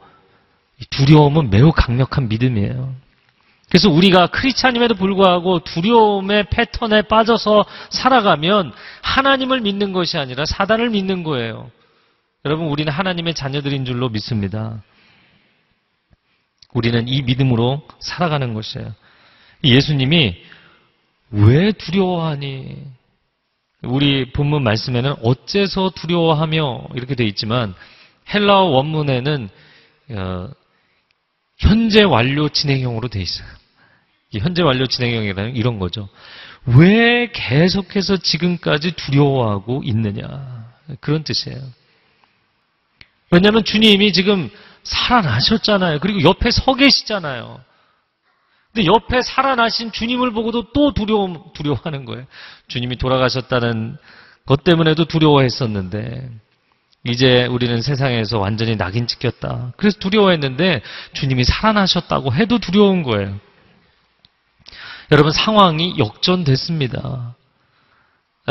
이 0.81 0.87
두려움은 0.87 1.51
매우 1.51 1.73
강력한 1.73 2.29
믿음이에요. 2.29 2.95
그래서 3.69 3.91
우리가 3.91 4.29
크리스찬임에도 4.29 4.95
불구하고 4.95 5.61
두려움의 5.61 6.47
패턴에 6.51 7.03
빠져서 7.03 7.65
살아가면 7.91 8.73
하나님을 9.03 9.61
믿는 9.61 9.93
것이 9.93 10.17
아니라 10.17 10.45
사단을 10.47 10.91
믿는 10.91 11.25
거예요. 11.25 11.71
여러분 12.45 12.67
우리는 12.67 12.93
하나님의 12.93 13.35
자녀들인 13.35 13.85
줄로 13.85 14.09
믿습니다. 14.09 14.83
우리는 16.73 17.09
이 17.09 17.23
믿음으로 17.23 17.87
살아가는 18.01 18.53
것이에요. 18.55 18.95
예수님이 19.63 20.37
왜 21.31 21.73
두려워하니? 21.73 22.77
우리 23.85 24.33
본문 24.33 24.63
말씀에는 24.63 25.15
어째서 25.23 25.93
두려워하며 25.95 26.89
이렇게 26.95 27.15
돼 27.15 27.25
있지만 27.25 27.75
헬라어 28.33 28.65
원문에는 28.65 29.49
어, 30.11 30.51
현재 31.59 32.03
완료 32.03 32.49
진행형으로 32.49 33.09
돼 33.09 33.21
있어요. 33.21 33.47
이 34.31 34.39
현재 34.39 34.63
완료 34.63 34.87
진행형이라는 34.87 35.57
이런 35.57 35.79
거죠. 35.79 36.09
왜 36.67 37.31
계속해서 37.33 38.17
지금까지 38.19 38.93
두려워하고 38.93 39.83
있느냐 39.85 40.67
그런 41.01 41.23
뜻이에요. 41.23 41.61
왜냐하면 43.31 43.65
주님이 43.65 44.13
지금 44.13 44.51
살아나셨잖아요. 44.83 46.01
그리고 46.01 46.23
옆에 46.23 46.51
서 46.51 46.75
계시잖아요. 46.75 47.61
근데 48.75 48.87
옆에 48.87 49.23
살아나신 49.23 49.93
주님을 49.93 50.33
보고도 50.33 50.73
또 50.73 50.93
두려워, 50.93 51.53
두려워하는 51.55 52.05
거예요. 52.05 52.27
주님이 52.67 52.97
돌아가셨다는 52.97 53.97
것 54.47 54.65
때문에도 54.65 55.05
두려워했었는데, 55.05 56.29
이제 57.07 57.47
우리는 57.47 57.81
세상에서 57.81 58.41
완전히 58.41 58.77
낙인 58.77 59.07
찍혔다. 59.07 59.75
그래서 59.77 59.99
두려워했는데, 60.01 60.83
주님이 61.13 61.45
살아나셨다고 61.45 62.35
해도 62.35 62.59
두려운 62.59 63.05
거예요. 63.05 63.39
여러분, 65.13 65.31
상황이 65.31 65.95
역전됐습니다. 65.97 67.37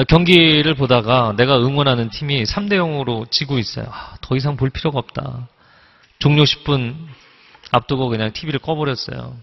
경기를 0.08 0.74
보다가 0.75 1.34
내가 1.36 1.58
응원하는 1.58 2.10
팀이 2.10 2.44
3대 2.44 2.75
0으로 2.75 3.30
지고 3.30 3.60
있어요. 3.60 3.88
아, 3.92 4.15
더 4.22 4.38
이상 4.38 4.56
볼 4.56 4.70
필요가 4.70 5.00
없다. 5.00 5.50
종료 6.20 6.44
10분 6.44 6.96
앞두고 7.72 8.08
그냥 8.08 8.32
TV를 8.32 8.60
꺼버렸어요. 8.60 9.36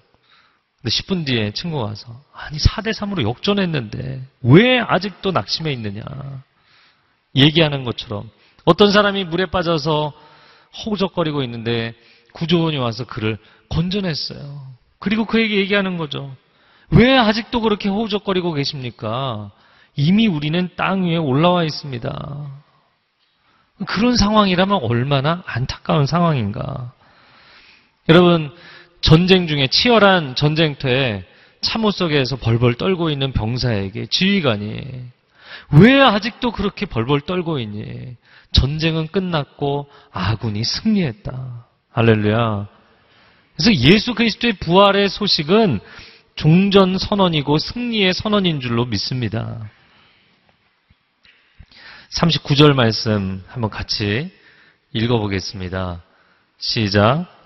근데 0.83 0.91
10분 0.91 1.27
뒤에 1.27 1.53
친구가 1.53 1.85
와서 1.85 2.23
아니 2.33 2.59
4대 2.59 2.93
3으로 2.95 3.23
역전했는데 3.23 4.23
왜 4.43 4.81
아직도 4.81 5.33
낙심해 5.33 5.73
있느냐 5.73 6.03
얘기하는 7.35 7.85
것처럼 7.85 8.31
어떤 8.65 8.91
사람이 8.91 9.25
물에 9.25 9.47
빠져서 9.47 10.13
허우적거리고 10.85 11.43
있는데 11.43 11.95
구조원이 12.33 12.77
와서 12.79 13.05
그를 13.05 13.39
건져냈어요. 13.69 14.67
그리고 14.99 15.25
그에게 15.25 15.57
얘기하는 15.57 15.97
거죠. 15.97 16.35
왜 16.91 17.17
아직도 17.17 17.61
그렇게 17.61 17.89
허우적거리고 17.89 18.53
계십니까? 18.53 19.51
이미 19.97 20.27
우리는 20.29 20.69
땅 20.77 21.05
위에 21.05 21.17
올라와 21.17 21.65
있습니다. 21.65 22.61
그런 23.87 24.17
상황이라면 24.17 24.81
얼마나 24.83 25.43
안타까운 25.47 26.07
상황인가. 26.07 26.93
여러분, 28.09 28.55
전쟁 29.01 29.47
중에 29.47 29.69
치열한 29.69 30.35
전쟁터에 30.35 31.25
참호 31.61 31.91
속에서 31.91 32.37
벌벌 32.37 32.75
떨고 32.75 33.11
있는 33.11 33.33
병사에게 33.33 34.07
지휘관이 34.07 35.11
왜 35.73 36.01
아직도 36.01 36.53
그렇게 36.53 36.87
벌벌 36.87 37.23
떨고 37.23 37.59
있니? 37.59 38.17
전쟁은 38.53 39.09
끝났고 39.09 39.89
아군이 40.11 40.65
승리했다. 40.65 41.67
할렐루야. 41.93 42.69
그래서 43.57 43.75
예수 43.75 44.15
그리스도의 44.15 44.55
부활의 44.55 45.09
소식은 45.09 45.81
종전 46.35 46.99
선언이고 46.99 47.59
승리의 47.59 48.15
선언인 48.15 48.61
줄로 48.61 48.87
믿습니다. 48.87 49.71
39절 52.17 52.73
말씀 52.73 53.45
한번 53.49 53.71
같이 53.71 54.33
읽어보겠습니다. 54.93 56.03
시작. 56.59 57.40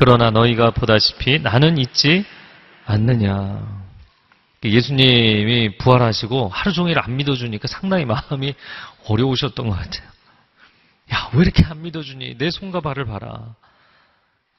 그러나 0.00 0.30
너희가 0.30 0.70
보다시피 0.70 1.40
나는 1.40 1.76
있지 1.76 2.24
않느냐. 2.86 3.84
예수님이 4.64 5.76
부활하시고 5.76 6.48
하루 6.48 6.72
종일 6.72 6.98
안 6.98 7.18
믿어주니까 7.18 7.68
상당히 7.68 8.06
마음이 8.06 8.54
어려우셨던 9.08 9.68
것 9.68 9.74
같아요. 9.74 10.08
야, 11.12 11.30
왜 11.34 11.42
이렇게 11.42 11.66
안 11.66 11.82
믿어주니? 11.82 12.38
내 12.38 12.50
손과 12.50 12.80
발을 12.80 13.04
봐라. 13.04 13.54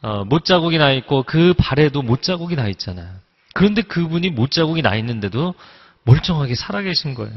어, 0.04 0.26
못자국이 0.26 0.78
나 0.78 0.92
있고 0.92 1.24
그 1.24 1.56
발에도 1.58 2.04
못자국이 2.04 2.56
나 2.56 2.68
있잖아요. 2.68 3.10
그런데 3.56 3.82
그분이 3.82 4.30
못자국이 4.30 4.84
나 4.84 4.94
있는데도 4.98 5.56
멀쩡하게 6.04 6.54
살아계신 6.54 7.16
거예요. 7.16 7.34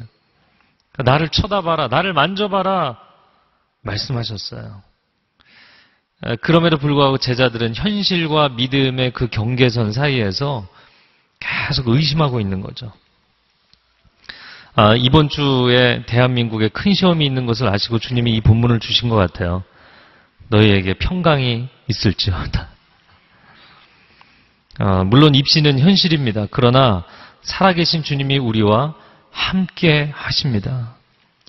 그러니까 0.93 1.11
나를 1.11 1.31
쳐다봐라, 1.31 1.89
나를 1.89 2.13
만져봐라 2.13 2.99
말씀하셨어요. 3.81 4.83
그럼에도 6.41 6.79
불구하고 6.79 7.19
제자들은 7.19 7.75
현실과 7.75 8.49
믿음의 8.51 9.13
그 9.13 9.29
경계선 9.29 9.93
사이에서 9.93 10.67
계속 11.41 11.89
의심하고 11.89 12.41
있는 12.41 12.61
거죠. 12.61 12.93
아, 14.77 14.95
이번 14.97 15.29
주에 15.29 16.05
대한민국에 16.07 16.69
큰 16.69 16.95
시험이 16.95 17.27
있는 17.27 17.47
것을 17.47 17.69
아시고 17.69 17.99
주님이 17.99 18.33
이 18.33 18.41
본문을 18.41 18.81
주신 18.81 19.09
것 19.09 19.17
같아요. 19.17 19.63
너희에게 20.49 20.95
평강이 20.95 21.69
있을지어다. 21.89 22.69
아, 24.79 25.05
물론 25.05 25.35
입시는 25.35 25.79
현실입니다. 25.79 26.49
그러나 26.51 27.05
살아계신 27.43 28.03
주님이 28.03 28.39
우리와 28.39 28.95
함께 29.31 30.11
하십니다. 30.13 30.95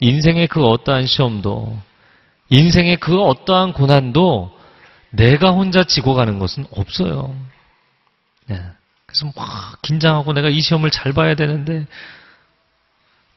인생의 0.02 0.48
그 0.48 0.64
어떠한 0.66 1.08
시험도, 1.08 1.80
인생의 2.50 2.98
그 2.98 3.22
어떠한 3.22 3.74
고난도 3.74 4.55
내가 5.16 5.52
혼자 5.52 5.84
지고 5.84 6.14
가는 6.14 6.40
것은 6.40 6.66
없어요. 6.72 7.36
네. 8.48 8.62
그래서 9.06 9.32
막 9.36 9.82
긴장하고 9.82 10.34
내가 10.34 10.50
이 10.50 10.60
시험을 10.62 10.92
잘 10.92 11.14
봐야 11.14 11.36
되는데, 11.36 11.86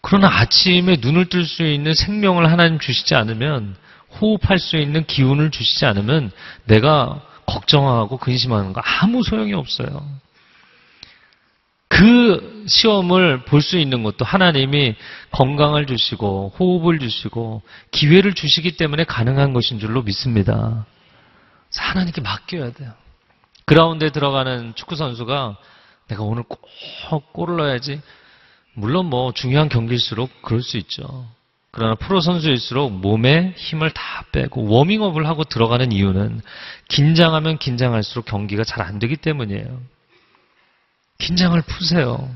그러나 0.00 0.28
아침에 0.28 0.96
눈을 1.00 1.26
뜰 1.26 1.44
수 1.44 1.64
있는 1.64 1.94
생명을 1.94 2.50
하나님 2.50 2.78
주시지 2.78 3.14
않으면, 3.14 3.76
호흡할 4.20 4.58
수 4.58 4.76
있는 4.76 5.04
기운을 5.04 5.50
주시지 5.50 5.84
않으면 5.86 6.30
내가 6.64 7.22
걱정하고 7.46 8.18
근심하는 8.18 8.72
거 8.72 8.80
아무 8.84 9.22
소용이 9.22 9.54
없어요. 9.54 10.06
그 11.88 12.64
시험을 12.66 13.44
볼 13.44 13.60
수 13.60 13.78
있는 13.78 14.02
것도 14.02 14.24
하나님이 14.24 14.94
건강을 15.30 15.86
주시고 15.86 16.54
호흡을 16.58 16.98
주시고 16.98 17.62
기회를 17.90 18.34
주시기 18.34 18.76
때문에 18.76 19.04
가능한 19.04 19.52
것인 19.52 19.78
줄로 19.78 20.02
믿습니다. 20.02 20.86
하나님께 21.76 22.20
맡겨야 22.20 22.72
돼요. 22.72 22.92
그라운드에 23.66 24.10
들어가는 24.10 24.74
축구 24.74 24.96
선수가 24.96 25.56
내가 26.08 26.22
오늘 26.22 26.42
꼭 26.42 26.62
골을 27.32 27.56
넣어야지. 27.56 28.00
물론 28.74 29.06
뭐 29.06 29.32
중요한 29.32 29.68
경기일수록 29.68 30.30
그럴 30.42 30.62
수 30.62 30.76
있죠. 30.78 31.26
그러나 31.70 31.94
프로 31.96 32.20
선수일수록 32.20 32.92
몸에 32.92 33.52
힘을 33.56 33.90
다 33.90 34.24
빼고 34.32 34.68
워밍업을 34.68 35.26
하고 35.26 35.44
들어가는 35.44 35.92
이유는 35.92 36.40
긴장하면 36.88 37.58
긴장할수록 37.58 38.24
경기가 38.24 38.64
잘 38.64 38.86
안 38.86 38.98
되기 38.98 39.16
때문이에요. 39.16 39.80
긴장을 41.18 41.60
푸세요. 41.62 42.30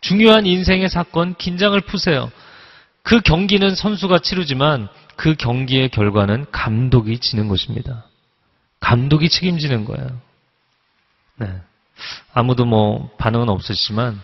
중요한 0.00 0.46
인생의 0.46 0.88
사건, 0.88 1.34
긴장을 1.36 1.78
푸세요. 1.82 2.32
그 3.02 3.20
경기는 3.20 3.74
선수가 3.74 4.18
치르지만 4.18 4.88
그 5.14 5.34
경기의 5.34 5.90
결과는 5.90 6.46
감독이 6.50 7.18
지는 7.18 7.48
것입니다. 7.48 8.06
감독이 8.80 9.28
책임지는 9.28 9.84
거예요. 9.84 10.20
네. 11.36 11.48
아무도 12.32 12.64
뭐 12.64 13.10
반응은 13.18 13.48
없으시지만 13.48 14.20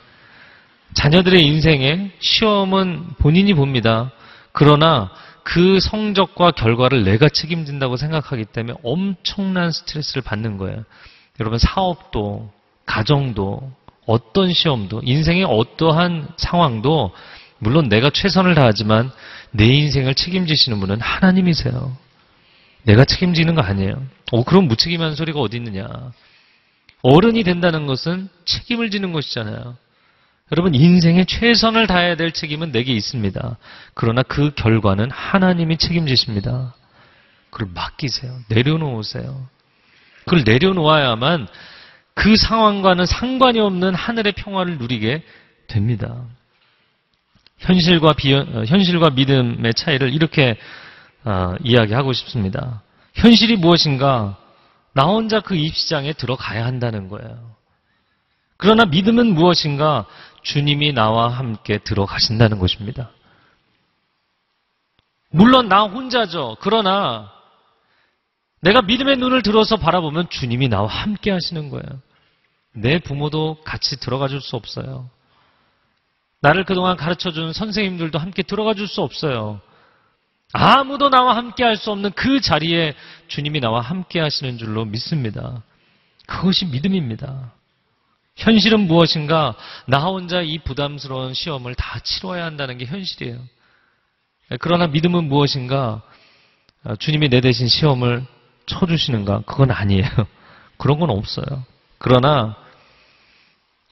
자녀들의 0.94 1.44
인생에 1.44 2.10
시험은 2.20 3.14
본인이 3.18 3.54
봅니다. 3.54 4.10
그러나 4.52 5.10
그 5.42 5.80
성적과 5.80 6.52
결과를 6.52 7.04
내가 7.04 7.28
책임진다고 7.28 7.96
생각하기 7.96 8.44
때문에 8.46 8.76
엄청난 8.82 9.70
스트레스를 9.72 10.22
받는 10.22 10.58
거예요. 10.58 10.84
여러분 11.40 11.58
사업도 11.58 12.52
가정도 12.84 13.72
어떤 14.06 14.52
시험도 14.52 15.02
인생의 15.04 15.44
어떠한 15.44 16.28
상황도 16.36 17.12
물론 17.58 17.88
내가 17.88 18.10
최선을 18.10 18.54
다하지만 18.54 19.10
내 19.50 19.66
인생을 19.66 20.14
책임지시는 20.14 20.80
분은 20.80 21.00
하나님이세요. 21.00 21.96
내가 22.82 23.04
책임지는 23.04 23.54
거 23.54 23.62
아니에요. 23.62 24.02
어, 24.32 24.42
그럼 24.44 24.66
무책임한 24.66 25.14
소리가 25.14 25.38
어디 25.40 25.58
있느냐. 25.58 25.86
어른이 27.02 27.44
된다는 27.44 27.86
것은 27.86 28.30
책임을 28.46 28.90
지는 28.90 29.12
것이잖아요. 29.12 29.76
여러분, 30.52 30.74
인생에 30.74 31.26
최선을 31.26 31.86
다해야 31.86 32.16
될 32.16 32.32
책임은 32.32 32.72
내게 32.72 32.94
있습니다. 32.94 33.58
그러나 33.92 34.22
그 34.22 34.52
결과는 34.54 35.10
하나님이 35.10 35.76
책임지십니다. 35.76 36.74
그걸 37.50 37.68
맡기세요. 37.74 38.38
내려놓으세요. 38.48 39.48
그걸 40.24 40.44
내려놓아야만 40.46 41.46
그 42.14 42.36
상황과는 42.36 43.04
상관이 43.04 43.60
없는 43.60 43.94
하늘의 43.94 44.32
평화를 44.32 44.78
누리게 44.78 45.22
됩니다. 45.66 46.24
현실과 47.58 48.14
비 48.14 48.32
현실과 48.32 49.10
믿음의 49.10 49.74
차이를 49.74 50.14
이렇게 50.14 50.56
어, 51.24 51.54
이야기하고 51.62 52.14
싶습니다. 52.14 52.82
현실이 53.14 53.56
무엇인가? 53.56 54.38
나 54.94 55.04
혼자 55.04 55.40
그 55.40 55.54
입시장에 55.54 56.12
들어가야 56.12 56.64
한다는 56.64 57.08
거예요. 57.08 57.56
그러나 58.56 58.84
믿음은 58.84 59.34
무엇인가? 59.34 60.06
주님이 60.42 60.92
나와 60.92 61.28
함께 61.28 61.78
들어가신다는 61.78 62.58
것입니다. 62.58 63.10
물론 65.30 65.68
나 65.68 65.84
혼자죠. 65.84 66.56
그러나 66.60 67.32
내가 68.60 68.82
믿음의 68.82 69.16
눈을 69.16 69.42
들어서 69.42 69.76
바라보면 69.76 70.28
주님이 70.28 70.68
나와 70.68 70.86
함께 70.88 71.30
하시는 71.30 71.68
거예요. 71.70 72.00
내 72.74 72.98
부모도 72.98 73.58
같이 73.64 73.98
들어가 73.98 74.28
줄 74.28 74.40
수 74.40 74.56
없어요. 74.56 75.10
나를 76.40 76.64
그동안 76.64 76.96
가르쳐 76.96 77.30
준 77.30 77.52
선생님들도 77.52 78.18
함께 78.18 78.42
들어가 78.42 78.74
줄 78.74 78.88
수 78.88 79.00
없어요. 79.02 79.60
아무도 80.52 81.08
나와 81.08 81.36
함께 81.36 81.64
할 81.64 81.76
수 81.76 81.90
없는 81.90 82.12
그 82.12 82.40
자리에 82.40 82.94
주님이 83.28 83.60
나와 83.60 83.80
함께 83.80 84.20
하시는 84.20 84.58
줄로 84.58 84.84
믿습니다. 84.84 85.62
그것이 86.26 86.66
믿음입니다. 86.66 87.52
현실은 88.36 88.80
무엇인가? 88.86 89.54
나 89.86 90.04
혼자 90.04 90.40
이 90.42 90.58
부담스러운 90.58 91.34
시험을 91.34 91.74
다 91.74 91.98
치러야 92.00 92.44
한다는 92.44 92.78
게 92.78 92.84
현실이에요. 92.86 93.38
그러나 94.60 94.86
믿음은 94.86 95.24
무엇인가? 95.24 96.02
아, 96.84 96.96
주님이 96.96 97.28
내 97.28 97.40
대신 97.40 97.68
시험을 97.68 98.24
쳐주시는가? 98.66 99.42
그건 99.46 99.70
아니에요. 99.70 100.06
그런 100.76 100.98
건 100.98 101.10
없어요. 101.10 101.64
그러나 101.98 102.56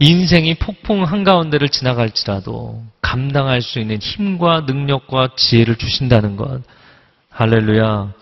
인생이 0.00 0.54
폭풍 0.54 1.04
한가운데를 1.04 1.68
지나갈지라도 1.68 2.82
감당할 3.02 3.60
수 3.60 3.78
있는 3.80 3.98
힘과 3.98 4.62
능력과 4.62 5.34
지혜를 5.36 5.76
주신다는 5.76 6.36
것. 6.36 6.62
할렐루야. 7.28 8.12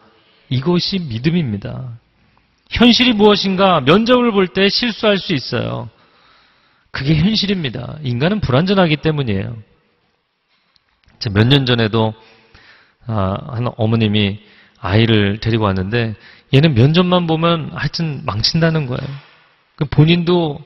이것이 0.49 0.99
믿음입니다. 0.99 1.93
현실이 2.71 3.13
무엇인가 3.13 3.81
면접을 3.81 4.33
볼 4.33 4.49
때 4.49 4.69
실수할 4.69 5.19
수 5.19 5.33
있어요. 5.35 5.89
그게 6.91 7.15
현실입니다. 7.15 7.99
인간은 8.03 8.41
불완전하기 8.41 8.97
때문이에요. 8.97 9.57
몇 11.33 11.47
년 11.47 11.65
전에도 11.65 12.13
아, 13.07 13.37
한 13.55 13.69
어머님이 13.77 14.41
아이를 14.81 15.39
데리고 15.39 15.65
왔는데 15.65 16.15
얘는 16.53 16.75
면접만 16.75 17.27
보면 17.27 17.71
하여튼 17.75 18.23
망친다는 18.25 18.87
거예요. 18.87 19.09
그 19.77 19.85
본인도 19.85 20.61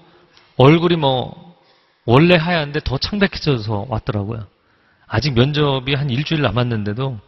얼굴이 0.63 0.97
뭐 0.97 1.57
원래 2.05 2.37
하얀데 2.37 2.81
더 2.85 2.99
창백해져서 2.99 3.87
왔더라고요. 3.89 4.47
아직 5.07 5.35
면접이 5.35 5.95
한 5.95 6.11
일주일 6.11 6.43
남았는데도 6.43 7.19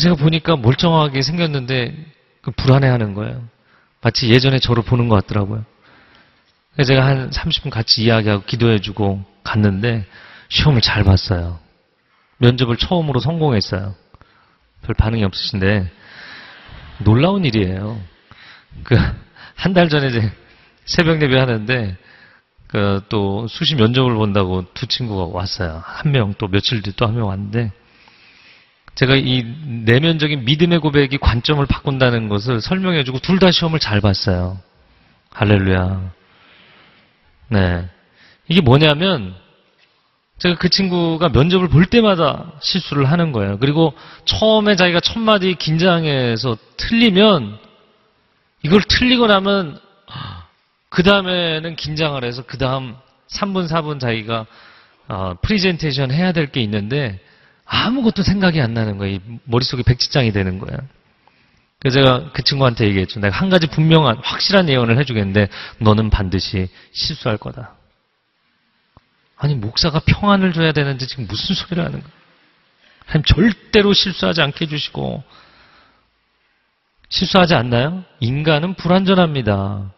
제가 0.00 0.14
보니까 0.14 0.56
멀쩡하게 0.56 1.22
생겼는데 1.22 1.94
그 2.42 2.50
불안해하는 2.52 3.14
거예요. 3.14 3.42
마치 4.00 4.30
예전에 4.30 4.58
저를 4.58 4.82
보는 4.82 5.08
것 5.08 5.16
같더라고요. 5.16 5.64
제가 6.86 7.04
한 7.04 7.30
30분 7.30 7.70
같이 7.70 8.02
이야기하고 8.04 8.44
기도해주고 8.44 9.24
갔는데 9.42 10.06
시험을 10.48 10.80
잘 10.80 11.04
봤어요. 11.04 11.58
면접을 12.38 12.76
처음으로 12.76 13.20
성공했어요. 13.20 13.94
별 14.82 14.94
반응이 14.94 15.24
없으신데 15.24 15.90
놀라운 17.04 17.44
일이에요. 17.44 18.00
그 18.84 18.96
한 19.60 19.74
달 19.74 19.90
전에 19.90 20.08
새벽 20.90 21.22
예배 21.22 21.38
하는데 21.38 21.96
그 22.66 23.02
또 23.08 23.46
수시 23.48 23.74
면접을 23.76 24.14
본다고 24.14 24.64
두 24.74 24.86
친구가 24.86 25.36
왔어요. 25.36 25.82
한 25.84 26.12
명 26.12 26.34
또 26.38 26.48
며칠 26.48 26.82
뒤 26.82 26.92
또 26.92 27.06
한 27.06 27.14
명 27.14 27.28
왔는데 27.28 27.72
제가 28.96 29.14
이 29.16 29.44
내면적인 29.86 30.44
믿음의 30.44 30.80
고백이 30.80 31.18
관점을 31.18 31.64
바꾼다는 31.64 32.28
것을 32.28 32.60
설명해주고 32.60 33.20
둘 33.20 33.38
다 33.38 33.50
시험을 33.50 33.78
잘 33.78 34.00
봤어요. 34.00 34.58
할렐루야. 35.30 36.12
네. 37.48 37.88
이게 38.48 38.60
뭐냐면 38.60 39.34
제가 40.38 40.56
그 40.56 40.68
친구가 40.68 41.28
면접을 41.28 41.68
볼 41.68 41.86
때마다 41.86 42.52
실수를 42.60 43.04
하는 43.04 43.30
거예요. 43.32 43.58
그리고 43.58 43.94
처음에 44.24 44.74
자기가 44.74 45.00
첫 45.00 45.18
마디 45.20 45.54
긴장해서 45.54 46.56
틀리면 46.76 47.58
이걸 48.62 48.82
틀리고 48.82 49.26
나면 49.26 49.80
그 50.90 51.02
다음에는 51.02 51.76
긴장을 51.76 52.22
해서 52.22 52.42
그 52.46 52.58
다음 52.58 52.96
3분, 53.28 53.68
4분 53.68 54.00
자기가 54.00 54.46
어, 55.08 55.34
프리젠테이션 55.42 56.10
해야 56.12 56.32
될 56.32 56.50
게 56.52 56.60
있는데 56.60 57.20
아무것도 57.64 58.22
생각이 58.22 58.60
안 58.60 58.74
나는 58.74 58.98
거예요. 58.98 59.20
머릿속에 59.44 59.82
백지장이 59.84 60.32
되는 60.32 60.58
거예요. 60.58 60.78
그래서 61.78 61.94
제가 61.94 62.32
그 62.32 62.42
친구한테 62.42 62.86
얘기했죠. 62.88 63.20
내가 63.20 63.36
한 63.36 63.48
가지 63.48 63.68
분명한 63.68 64.18
확실한 64.22 64.68
예언을 64.68 64.98
해주겠는데 64.98 65.48
너는 65.78 66.10
반드시 66.10 66.68
실수할 66.92 67.38
거다. 67.38 67.74
아니 69.36 69.54
목사가 69.54 70.00
평안을 70.00 70.52
줘야 70.52 70.72
되는데 70.72 71.06
지금 71.06 71.26
무슨 71.26 71.54
소리를 71.54 71.82
하는 71.82 72.00
거야? 72.00 72.12
하나님 73.06 73.24
절대로 73.24 73.92
실수하지 73.92 74.42
않게 74.42 74.66
해주시고 74.66 75.22
실수하지 77.08 77.54
않나요? 77.54 78.04
인간은 78.18 78.74
불완전합니다. 78.74 79.92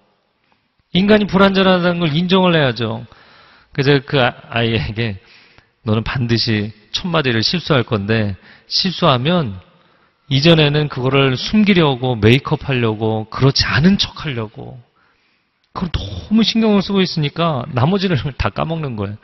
인간이 0.93 1.27
불완전하다는 1.27 2.01
걸 2.01 2.15
인정을 2.15 2.55
해야죠. 2.55 3.07
그래서 3.73 4.01
그 4.05 4.21
아- 4.23 4.35
아이에게 4.51 5.19
너는 5.83 6.05
반드시 6.05 6.73
첫 6.93 7.09
마디를 7.09 7.43
실수할 7.43 7.83
건데 7.83 8.37
실수하면 8.67 9.59
이전에는 10.29 10.89
그거를 10.89 11.37
숨기려고 11.37 12.17
메이크업 12.17 12.69
하려고 12.69 13.25
그렇지 13.31 13.65
않은 13.65 13.99
척 13.99 14.25
하려고 14.25 14.81
그걸 15.73 15.91
너무 15.93 16.43
신경을 16.43 16.83
쓰고 16.83 17.01
있으니까 17.01 17.65
나머지를 17.73 18.17
다 18.37 18.51
까먹는 18.51 18.97
거예요. 18.97 19.17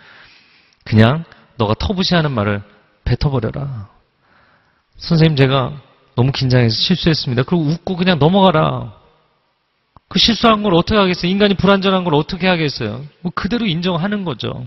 그냥 0.85 1.25
너가 1.57 1.75
터부시하는 1.75 2.33
말을 2.33 2.63
뱉어버려라. 3.05 3.89
선생님 4.97 5.37
제가 5.37 5.81
너무 6.17 6.33
긴장해서 6.33 6.75
실수했습니다. 6.75 7.43
그리고 7.45 7.65
웃고 7.65 7.97
그냥 7.97 8.19
넘어가라. 8.19 8.98
그 10.09 10.19
실수한 10.19 10.63
걸 10.63 10.75
어떻게 10.75 10.97
하겠어요? 10.99 11.31
인간이 11.31 11.55
불완전한 11.55 12.05
걸 12.05 12.15
어떻게 12.15 12.47
하겠어요? 12.47 13.05
뭐 13.21 13.33
그대로 13.35 13.67
인정하는 13.67 14.25
거죠. 14.25 14.67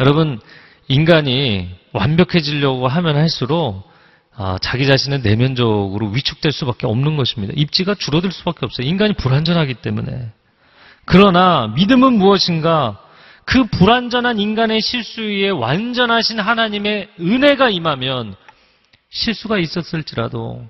여러분, 0.00 0.40
인간이 0.88 1.70
완벽해지려고 1.92 2.88
하면 2.88 3.16
할수록 3.16 3.84
아, 4.36 4.58
자기 4.60 4.86
자신은 4.86 5.22
내면적으로 5.22 6.08
위축될 6.08 6.50
수밖에 6.50 6.86
없는 6.86 7.16
것입니다. 7.16 7.54
입지가 7.56 7.94
줄어들 7.94 8.32
수밖에 8.32 8.66
없어요. 8.66 8.86
인간이 8.86 9.14
불완전하기 9.14 9.74
때문에. 9.74 10.32
그러나 11.04 11.72
믿음은 11.76 12.14
무엇인가? 12.14 12.98
그 13.44 13.64
불완전한 13.66 14.40
인간의 14.40 14.80
실수 14.80 15.20
위에 15.20 15.50
완전하신 15.50 16.40
하나님의 16.40 17.10
은혜가 17.20 17.70
임하면 17.70 18.34
실수가 19.10 19.58
있었을지라도 19.58 20.66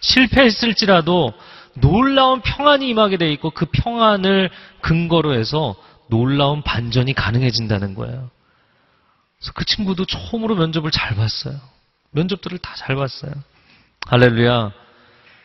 실패했을지라도 0.00 1.34
놀라운 1.74 2.40
평안이 2.42 2.88
임하게 2.88 3.16
돼 3.16 3.32
있고 3.32 3.50
그 3.50 3.66
평안을 3.66 4.50
근거로 4.80 5.34
해서 5.34 5.74
놀라운 6.08 6.62
반전이 6.62 7.14
가능해진다는 7.14 7.94
거예요. 7.94 8.30
그래서 9.38 9.52
그 9.54 9.64
친구도 9.64 10.04
처음으로 10.04 10.54
면접을 10.54 10.90
잘 10.90 11.16
봤어요. 11.16 11.54
면접들을 12.10 12.58
다 12.58 12.74
잘 12.76 12.96
봤어요. 12.96 13.32
할렐루야. 14.06 14.72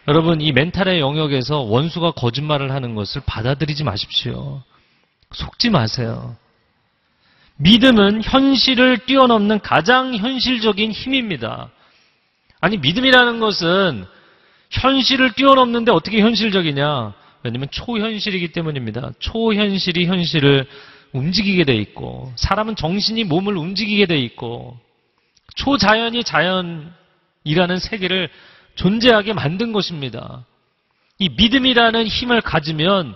여러분, 0.07 0.41
이 0.41 0.51
멘탈의 0.51 0.99
영역에서 0.99 1.59
원수가 1.59 2.11
거짓말을 2.11 2.71
하는 2.71 2.95
것을 2.95 3.21
받아들이지 3.25 3.83
마십시오. 3.83 4.63
속지 5.33 5.69
마세요. 5.69 6.35
믿음은 7.57 8.23
현실을 8.23 8.99
뛰어넘는 9.05 9.59
가장 9.59 10.15
현실적인 10.15 10.91
힘입니다. 10.91 11.69
아니, 12.61 12.77
믿음이라는 12.77 13.39
것은 13.39 14.05
현실을 14.69 15.33
뛰어넘는데 15.33 15.91
어떻게 15.91 16.19
현실적이냐? 16.21 17.13
왜냐면 17.43 17.67
초현실이기 17.71 18.51
때문입니다. 18.51 19.11
초현실이 19.19 20.05
현실을 20.05 20.67
움직이게 21.13 21.63
돼 21.63 21.75
있고, 21.75 22.33
사람은 22.35 22.75
정신이 22.75 23.23
몸을 23.23 23.55
움직이게 23.57 24.05
돼 24.07 24.19
있고, 24.19 24.77
초자연이 25.55 26.23
자연이라는 26.23 27.79
세계를 27.79 28.29
존재하게 28.75 29.33
만든 29.33 29.71
것입니다. 29.71 30.45
이 31.19 31.29
믿음이라는 31.29 32.05
힘을 32.05 32.41
가지면 32.41 33.15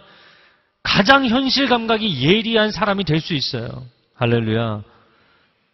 가장 0.84 1.28
현실 1.28 1.68
감각이 1.68 2.26
예리한 2.26 2.72
사람이 2.72 3.04
될 3.04 3.20
수 3.20 3.34
있어요. 3.34 3.86
할렐루야. 4.16 4.84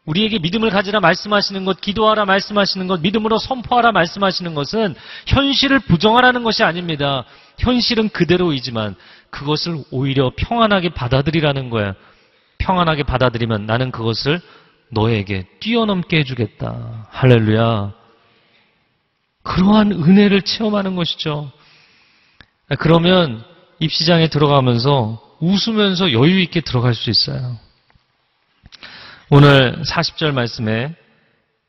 우리에게 0.08 0.40
믿음을 0.40 0.70
가지라 0.70 1.02
말씀하시는 1.02 1.66
것, 1.66 1.82
기도하라 1.82 2.26
말씀하시는 2.26 2.88
것, 2.88 3.02
믿음으로 3.02 3.38
선포하라 3.38 3.92
말씀하시는 3.92 4.56
것은 4.56 4.96
현실을 5.28 5.80
부정하라는 5.80 6.44
것이 6.44 6.64
아닙니다. 6.64 7.26
현실은 7.60 8.10
그대로이지만 8.10 8.96
그것을 9.30 9.84
오히려 9.92 10.32
평안하게 10.36 10.90
받아들이라는 10.90 11.70
거야. 11.70 11.94
평안하게 12.58 13.04
받아들이면 13.04 13.66
나는 13.66 13.92
그것을 13.92 14.40
너에게 14.90 15.46
뛰어넘게 15.60 16.20
해주겠다. 16.20 17.08
할렐루야. 17.12 17.94
그러한 19.44 19.92
은혜를 19.92 20.42
체험하는 20.44 20.96
것이죠. 20.96 21.52
그러면 22.80 23.44
입시장에 23.80 24.30
들어가면서 24.30 25.22
웃으면서 25.42 26.14
여유 26.14 26.40
있게 26.40 26.62
들어갈 26.62 26.96
수 26.96 27.10
있어요. 27.10 27.58
오늘 29.30 29.82
40절 29.82 30.32
말씀에 30.32 30.96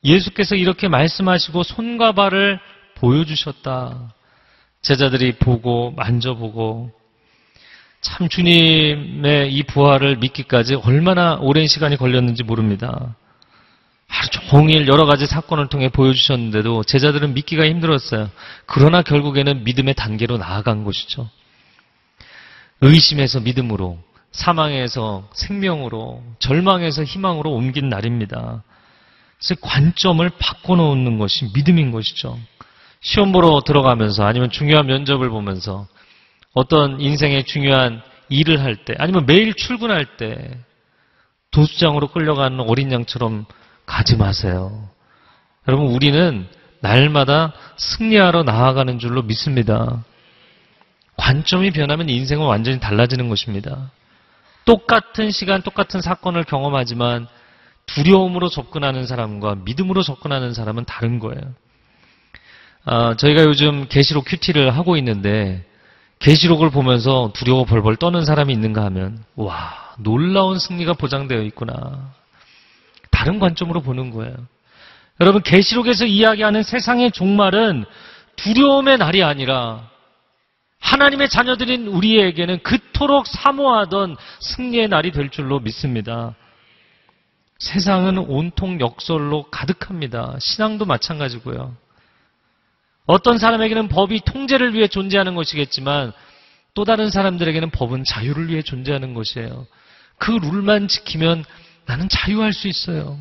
예수께서 0.04 0.54
이렇게 0.54 0.86
말씀하시고 0.86 1.64
손과 1.64 2.12
발을 2.12 2.60
보여주셨다. 2.94 4.14
제자들이 4.80 5.32
보고 5.38 5.90
만져보고 5.90 6.92
참 8.00 8.28
주님의 8.28 9.52
이 9.52 9.64
부활을 9.64 10.18
믿기까지 10.18 10.76
얼마나 10.76 11.34
오랜 11.40 11.66
시간이 11.66 11.96
걸렸는지 11.96 12.44
모릅니다. 12.44 13.16
하루 14.06 14.28
종일 14.30 14.86
여러 14.86 15.04
가지 15.04 15.26
사건을 15.26 15.68
통해 15.68 15.88
보여주셨는데도 15.88 16.84
제자들은 16.84 17.34
믿기가 17.34 17.66
힘들었어요. 17.66 18.30
그러나 18.66 19.02
결국에는 19.02 19.64
믿음의 19.64 19.94
단계로 19.94 20.38
나아간 20.38 20.84
것이죠. 20.84 21.28
의심에서 22.80 23.40
믿음으로, 23.40 23.98
사망에서 24.32 25.28
생명으로, 25.32 26.22
절망에서 26.38 27.04
희망으로 27.04 27.52
옮긴 27.52 27.88
날입니다. 27.88 28.62
그래서 29.38 29.60
관점을 29.60 30.28
바꿔놓는 30.38 31.18
것이 31.18 31.50
믿음인 31.54 31.90
것이죠. 31.90 32.38
시험 33.00 33.32
보러 33.32 33.60
들어가면서 33.64 34.24
아니면 34.24 34.50
중요한 34.50 34.86
면접을 34.86 35.30
보면서 35.30 35.86
어떤 36.52 37.00
인생의 37.00 37.44
중요한 37.44 38.02
일을 38.28 38.60
할 38.60 38.84
때, 38.84 38.94
아니면 38.98 39.26
매일 39.26 39.54
출근할 39.54 40.16
때 40.16 40.58
도수장으로 41.50 42.08
끌려가는 42.08 42.60
어린 42.60 42.92
양처럼 42.92 43.46
가지 43.86 44.16
마세요. 44.16 44.88
여러분, 45.66 45.86
우리는 45.86 46.46
날마다 46.80 47.52
승리하러 47.76 48.42
나아가는 48.42 48.98
줄로 48.98 49.22
믿습니다. 49.22 50.04
관점이 51.16 51.70
변하면 51.70 52.08
인생은 52.08 52.44
완전히 52.44 52.78
달라지는 52.80 53.28
것입니다. 53.28 53.90
똑같은 54.68 55.30
시간, 55.30 55.62
똑같은 55.62 56.02
사건을 56.02 56.44
경험하지만 56.44 57.26
두려움으로 57.86 58.50
접근하는 58.50 59.06
사람과 59.06 59.54
믿음으로 59.64 60.02
접근하는 60.02 60.52
사람은 60.52 60.84
다른 60.84 61.18
거예요. 61.18 61.40
아, 62.84 63.14
저희가 63.16 63.44
요즘 63.44 63.88
계시록 63.88 64.26
큐티를 64.26 64.76
하고 64.76 64.98
있는데 64.98 65.64
계시록을 66.18 66.68
보면서 66.68 67.32
두려워 67.32 67.64
벌벌 67.64 67.96
떠는 67.96 68.26
사람이 68.26 68.52
있는가 68.52 68.84
하면 68.84 69.24
와 69.36 69.94
놀라운 69.96 70.58
승리가 70.58 70.92
보장되어 70.92 71.40
있구나. 71.44 72.12
다른 73.10 73.38
관점으로 73.38 73.80
보는 73.80 74.10
거예요. 74.10 74.34
여러분 75.18 75.40
계시록에서 75.40 76.04
이야기하는 76.04 76.62
세상의 76.62 77.12
종말은 77.12 77.86
두려움의 78.36 78.98
날이 78.98 79.22
아니라 79.22 79.88
하나님의 80.80 81.28
자녀들인 81.28 81.86
우리에게는 81.88 82.62
그토록 82.62 83.26
사모하던 83.26 84.16
승리의 84.40 84.88
날이 84.88 85.12
될 85.12 85.30
줄로 85.30 85.60
믿습니다. 85.60 86.34
세상은 87.58 88.18
온통 88.18 88.80
역설로 88.80 89.44
가득합니다. 89.50 90.36
신앙도 90.40 90.84
마찬가지고요. 90.84 91.76
어떤 93.06 93.38
사람에게는 93.38 93.88
법이 93.88 94.20
통제를 94.24 94.74
위해 94.74 94.86
존재하는 94.86 95.34
것이겠지만 95.34 96.12
또 96.74 96.84
다른 96.84 97.10
사람들에게는 97.10 97.70
법은 97.70 98.04
자유를 98.04 98.48
위해 98.48 98.62
존재하는 98.62 99.14
것이에요. 99.14 99.66
그 100.18 100.30
룰만 100.30 100.88
지키면 100.88 101.44
나는 101.86 102.08
자유할 102.08 102.52
수 102.52 102.68
있어요. 102.68 103.18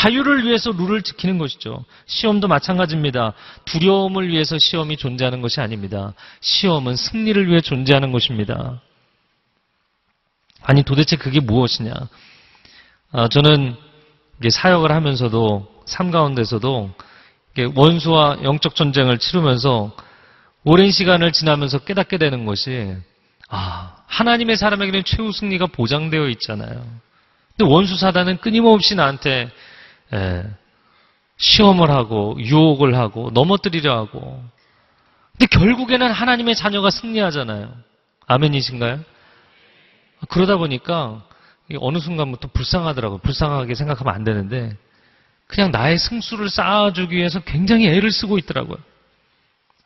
자유를 0.00 0.44
위해서 0.46 0.72
룰을 0.72 1.02
지키는 1.02 1.36
것이죠. 1.36 1.84
시험도 2.06 2.48
마찬가지입니다. 2.48 3.34
두려움을 3.66 4.28
위해서 4.28 4.56
시험이 4.56 4.96
존재하는 4.96 5.42
것이 5.42 5.60
아닙니다. 5.60 6.14
시험은 6.40 6.96
승리를 6.96 7.48
위해 7.48 7.60
존재하는 7.60 8.10
것입니다. 8.10 8.80
아니 10.62 10.82
도대체 10.84 11.16
그게 11.16 11.40
무엇이냐? 11.40 11.92
아, 13.12 13.28
저는 13.28 13.76
사역을 14.48 14.90
하면서도 14.90 15.82
삶 15.84 16.10
가운데서도 16.10 16.90
원수와 17.74 18.38
영적 18.42 18.74
전쟁을 18.74 19.18
치르면서 19.18 19.94
오랜 20.64 20.90
시간을 20.90 21.32
지나면서 21.32 21.80
깨닫게 21.80 22.16
되는 22.16 22.46
것이 22.46 22.96
아 23.50 23.96
하나님의 24.06 24.56
사람에게는 24.56 25.04
최후 25.04 25.30
승리가 25.30 25.66
보장되어 25.66 26.30
있잖아요. 26.30 26.86
근데 27.58 27.70
원수 27.70 27.98
사단은 27.98 28.38
끊임없이 28.38 28.94
나한테 28.94 29.50
예, 29.50 29.50
시험을 31.36 31.90
하고 31.90 32.36
유혹을 32.38 32.96
하고 32.96 33.30
넘어뜨리려 33.32 33.96
하고 33.96 34.42
근데 35.32 35.46
결국에는 35.46 36.10
하나님의 36.10 36.54
자녀가 36.54 36.90
승리하잖아요. 36.90 37.74
아멘이신가요? 38.26 39.00
그러다 40.28 40.56
보니까 40.56 41.24
어느 41.78 41.98
순간부터 41.98 42.48
불쌍하더라고요. 42.52 43.18
불쌍하게 43.18 43.74
생각하면 43.74 44.14
안 44.14 44.24
되는데 44.24 44.76
그냥 45.46 45.70
나의 45.70 45.98
승수를 45.98 46.48
쌓아주기 46.50 47.16
위해서 47.16 47.40
굉장히 47.40 47.88
애를 47.88 48.10
쓰고 48.12 48.38
있더라고요. 48.38 48.76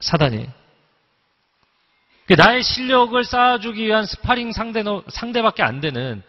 사단이. 0.00 0.46
나의 2.37 2.62
실력을 2.62 3.22
쌓아주기 3.22 3.87
위한 3.87 4.06
스파링 4.06 4.52
상대, 4.52 4.82
상대밖에 5.08 5.62
안 5.62 5.80
되는 5.80 6.22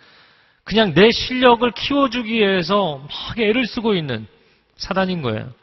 그냥 0.65 0.93
내 0.93 1.11
실력을 1.11 1.69
키워주기 1.71 2.33
위해서 2.33 2.97
막 2.97 3.39
애를 3.39 3.65
쓰고 3.67 3.93
있는 3.93 4.27
사단인 4.75 5.21
거예요. 5.21 5.53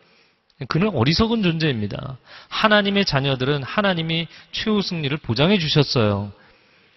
그는 0.68 0.90
어리석은 0.94 1.42
존재입니다. 1.42 2.16
하나님의 2.48 3.04
자녀들은 3.04 3.64
하나님이 3.64 4.28
최후 4.52 4.80
승리를 4.80 5.14
보장해 5.18 5.58
주셨어요. 5.58 6.32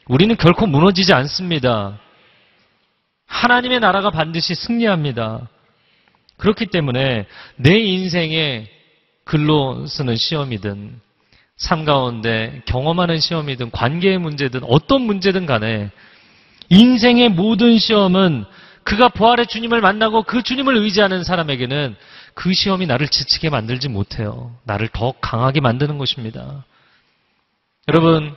우리는 0.08 0.36
결코 0.38 0.68
무너지지 0.68 1.14
않습니다. 1.14 2.00
하나님의 3.26 3.80
나라가 3.80 4.12
반드시 4.12 4.54
승리합니다. 4.54 5.50
그렇기 6.38 6.68
때문에 6.68 7.26
내 7.56 7.80
인생에 7.80 8.70
글로 9.24 9.88
쓰는 9.88 10.16
시험이든 10.16 11.02
삶 11.58 11.86
가운데 11.86 12.62
경험하는 12.66 13.20
시험이든 13.20 13.72
관계의 13.72 14.20
문제든 14.20 14.62
어떤 14.66 15.02
문제든 15.02 15.48
간에 15.48 15.90
인생의 16.70 17.30
모든 17.30 17.78
시험은 17.78 18.46
그가 18.84 19.10
부활의 19.10 19.48
주님을 19.48 19.82
만나고 19.82 20.24
그 20.24 20.44
주님을 20.44 20.78
의지하는 20.78 21.24
사람에게는 21.24 21.96
그 22.36 22.54
시험이 22.54 22.86
나를 22.86 23.08
지치게 23.08 23.50
만들지 23.50 23.90
못해요. 23.90 24.56
나를 24.64 24.90
더 24.90 25.14
강하게 25.22 25.62
만드는 25.62 25.98
것입니다. 25.98 26.66
여러분, 27.88 28.36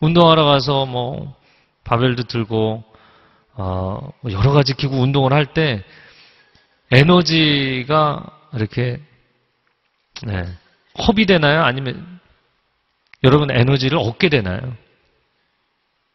운동하러 0.00 0.44
가서 0.44 0.86
뭐, 0.86 1.36
바벨도 1.84 2.24
들고, 2.24 2.82
어, 3.54 4.12
뭐 4.20 4.32
여러 4.32 4.52
가지 4.52 4.74
기구 4.74 4.96
운동을 4.96 5.32
할 5.32 5.46
때, 5.46 5.84
에너지가 6.90 8.24
이렇게, 8.54 9.00
네, 10.24 10.46
허비되나요? 11.06 11.62
아니면, 11.62 12.20
여러분 13.22 13.50
에너지를 13.50 13.98
얻게 13.98 14.28
되나요? 14.28 14.76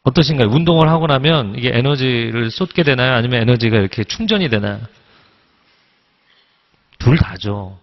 어떠신가요? 0.03 0.49
운동을 0.49 0.89
하고 0.89 1.07
나면 1.07 1.55
이게 1.57 1.71
에너지를 1.73 2.49
쏟게 2.49 2.83
되나요? 2.83 3.13
아니면 3.13 3.41
에너지가 3.41 3.77
이렇게 3.77 4.03
충전이 4.03 4.49
되나요? 4.49 4.79
둘 6.97 7.17
다죠. 7.17 7.79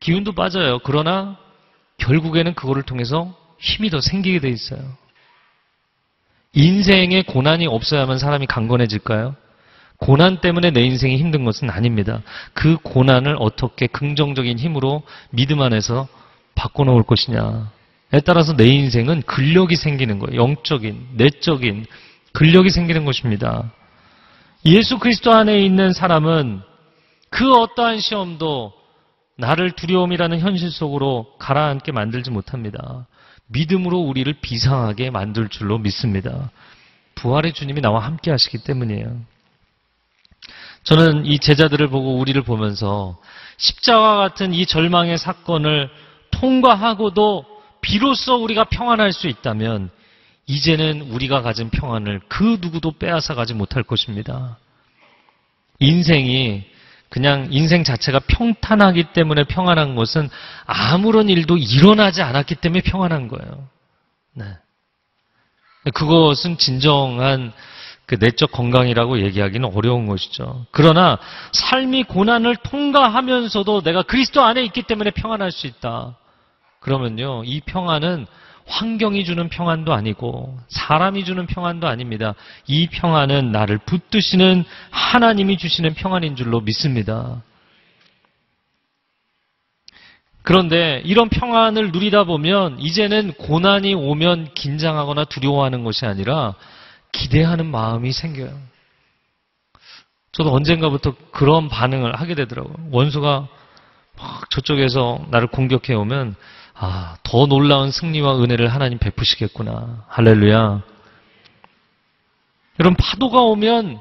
기운도 0.00 0.32
빠져요. 0.32 0.78
그러나 0.80 1.36
결국에는 1.98 2.54
그거를 2.54 2.82
통해서 2.82 3.34
힘이 3.58 3.90
더 3.90 4.00
생기게 4.00 4.40
돼 4.40 4.48
있어요. 4.48 4.80
인생에 6.54 7.22
고난이 7.22 7.66
없어야만 7.66 8.18
사람이 8.18 8.46
강건해질까요? 8.46 9.36
고난 9.98 10.40
때문에 10.40 10.70
내 10.70 10.80
인생이 10.80 11.18
힘든 11.18 11.44
것은 11.44 11.70
아닙니다. 11.70 12.22
그 12.54 12.78
고난을 12.78 13.36
어떻게 13.38 13.86
긍정적인 13.86 14.58
힘으로 14.58 15.02
믿음 15.30 15.60
안에서 15.60 16.08
바꿔놓을 16.54 17.02
것이냐에 17.02 17.62
따라서 18.18 18.56
내 18.56 18.66
인생은 18.66 19.22
근력이 19.22 19.76
생기는 19.76 20.18
거예요. 20.18 20.40
영적인, 20.40 21.10
내적인 21.14 21.86
근력이 22.32 22.70
생기는 22.70 23.04
것입니다. 23.04 23.70
예수 24.66 24.98
그리스도 24.98 25.32
안에 25.32 25.62
있는 25.64 25.92
사람은 25.92 26.60
그 27.30 27.52
어떠한 27.52 28.00
시험도 28.00 28.72
나를 29.36 29.70
두려움이라는 29.72 30.40
현실 30.40 30.70
속으로 30.70 31.34
가라앉게 31.38 31.92
만들지 31.92 32.30
못합니다. 32.30 33.06
믿음으로 33.46 33.98
우리를 33.98 34.32
비상하게 34.40 35.10
만들 35.10 35.48
줄로 35.48 35.78
믿습니다. 35.78 36.50
부활의 37.14 37.52
주님이 37.52 37.80
나와 37.80 38.00
함께 38.00 38.30
하시기 38.30 38.58
때문이에요. 38.58 39.16
저는 40.82 41.26
이 41.26 41.38
제자들을 41.38 41.88
보고 41.88 42.18
우리를 42.18 42.40
보면서 42.42 43.18
십자가 43.56 44.16
같은 44.16 44.54
이 44.54 44.66
절망의 44.66 45.18
사건을 45.18 45.90
통과하고도 46.30 47.44
비로소 47.80 48.36
우리가 48.42 48.64
평안할 48.64 49.12
수 49.12 49.28
있다면 49.28 49.90
이제는 50.46 51.02
우리가 51.02 51.42
가진 51.42 51.70
평안을 51.70 52.20
그 52.28 52.58
누구도 52.60 52.92
빼앗아 52.92 53.34
가지 53.34 53.54
못할 53.54 53.82
것입니다. 53.82 54.58
인생이 55.78 56.64
그냥 57.08 57.48
인생 57.50 57.82
자체가 57.84 58.20
평탄하기 58.20 59.12
때문에 59.12 59.44
평안한 59.44 59.96
것은 59.96 60.28
아무런 60.64 61.28
일도 61.28 61.56
일어나지 61.56 62.22
않았기 62.22 62.56
때문에 62.56 62.82
평안한 62.82 63.28
거예요. 63.28 63.68
네. 64.34 64.44
그것은 65.94 66.58
진정한 66.58 67.52
그 68.06 68.16
내적 68.18 68.52
건강이라고 68.52 69.20
얘기하기는 69.22 69.70
어려운 69.72 70.06
것이죠. 70.06 70.66
그러나 70.72 71.18
삶이 71.52 72.04
고난을 72.04 72.56
통과하면서도 72.56 73.82
내가 73.82 74.02
그리스도 74.02 74.42
안에 74.42 74.64
있기 74.64 74.82
때문에 74.82 75.10
평안할 75.10 75.52
수 75.52 75.66
있다. 75.66 76.16
그러면요, 76.80 77.44
이 77.44 77.60
평안은 77.60 78.26
환경이 78.66 79.24
주는 79.24 79.48
평안도 79.48 79.92
아니고 79.92 80.58
사람이 80.68 81.24
주는 81.24 81.46
평안도 81.46 81.86
아닙니다. 81.86 82.34
이 82.66 82.86
평안은 82.86 83.52
나를 83.52 83.78
붙드시는 83.78 84.64
하나님이 84.90 85.58
주시는 85.58 85.94
평안인 85.94 86.36
줄로 86.36 86.60
믿습니다. 86.60 87.42
그런데 90.42 91.02
이런 91.04 91.28
평안을 91.28 91.92
누리다 91.92 92.24
보면 92.24 92.78
이제는 92.78 93.32
고난이 93.34 93.94
오면 93.94 94.54
긴장하거나 94.54 95.24
두려워하는 95.24 95.84
것이 95.84 96.06
아니라 96.06 96.54
기대하는 97.12 97.66
마음이 97.66 98.12
생겨요. 98.12 98.56
저도 100.32 100.54
언젠가부터 100.54 101.14
그런 101.32 101.68
반응을 101.68 102.14
하게 102.14 102.34
되더라고요. 102.34 102.74
원수가 102.92 103.48
막 104.16 104.50
저쪽에서 104.50 105.26
나를 105.30 105.48
공격해 105.48 105.92
오면 105.94 106.36
아, 106.82 107.18
더 107.22 107.44
놀라운 107.44 107.90
승리와 107.90 108.42
은혜를 108.42 108.72
하나님 108.72 108.96
베푸시겠구나. 108.96 110.06
할렐루야. 110.08 110.82
여러분, 112.80 112.96
파도가 112.96 113.42
오면 113.42 114.00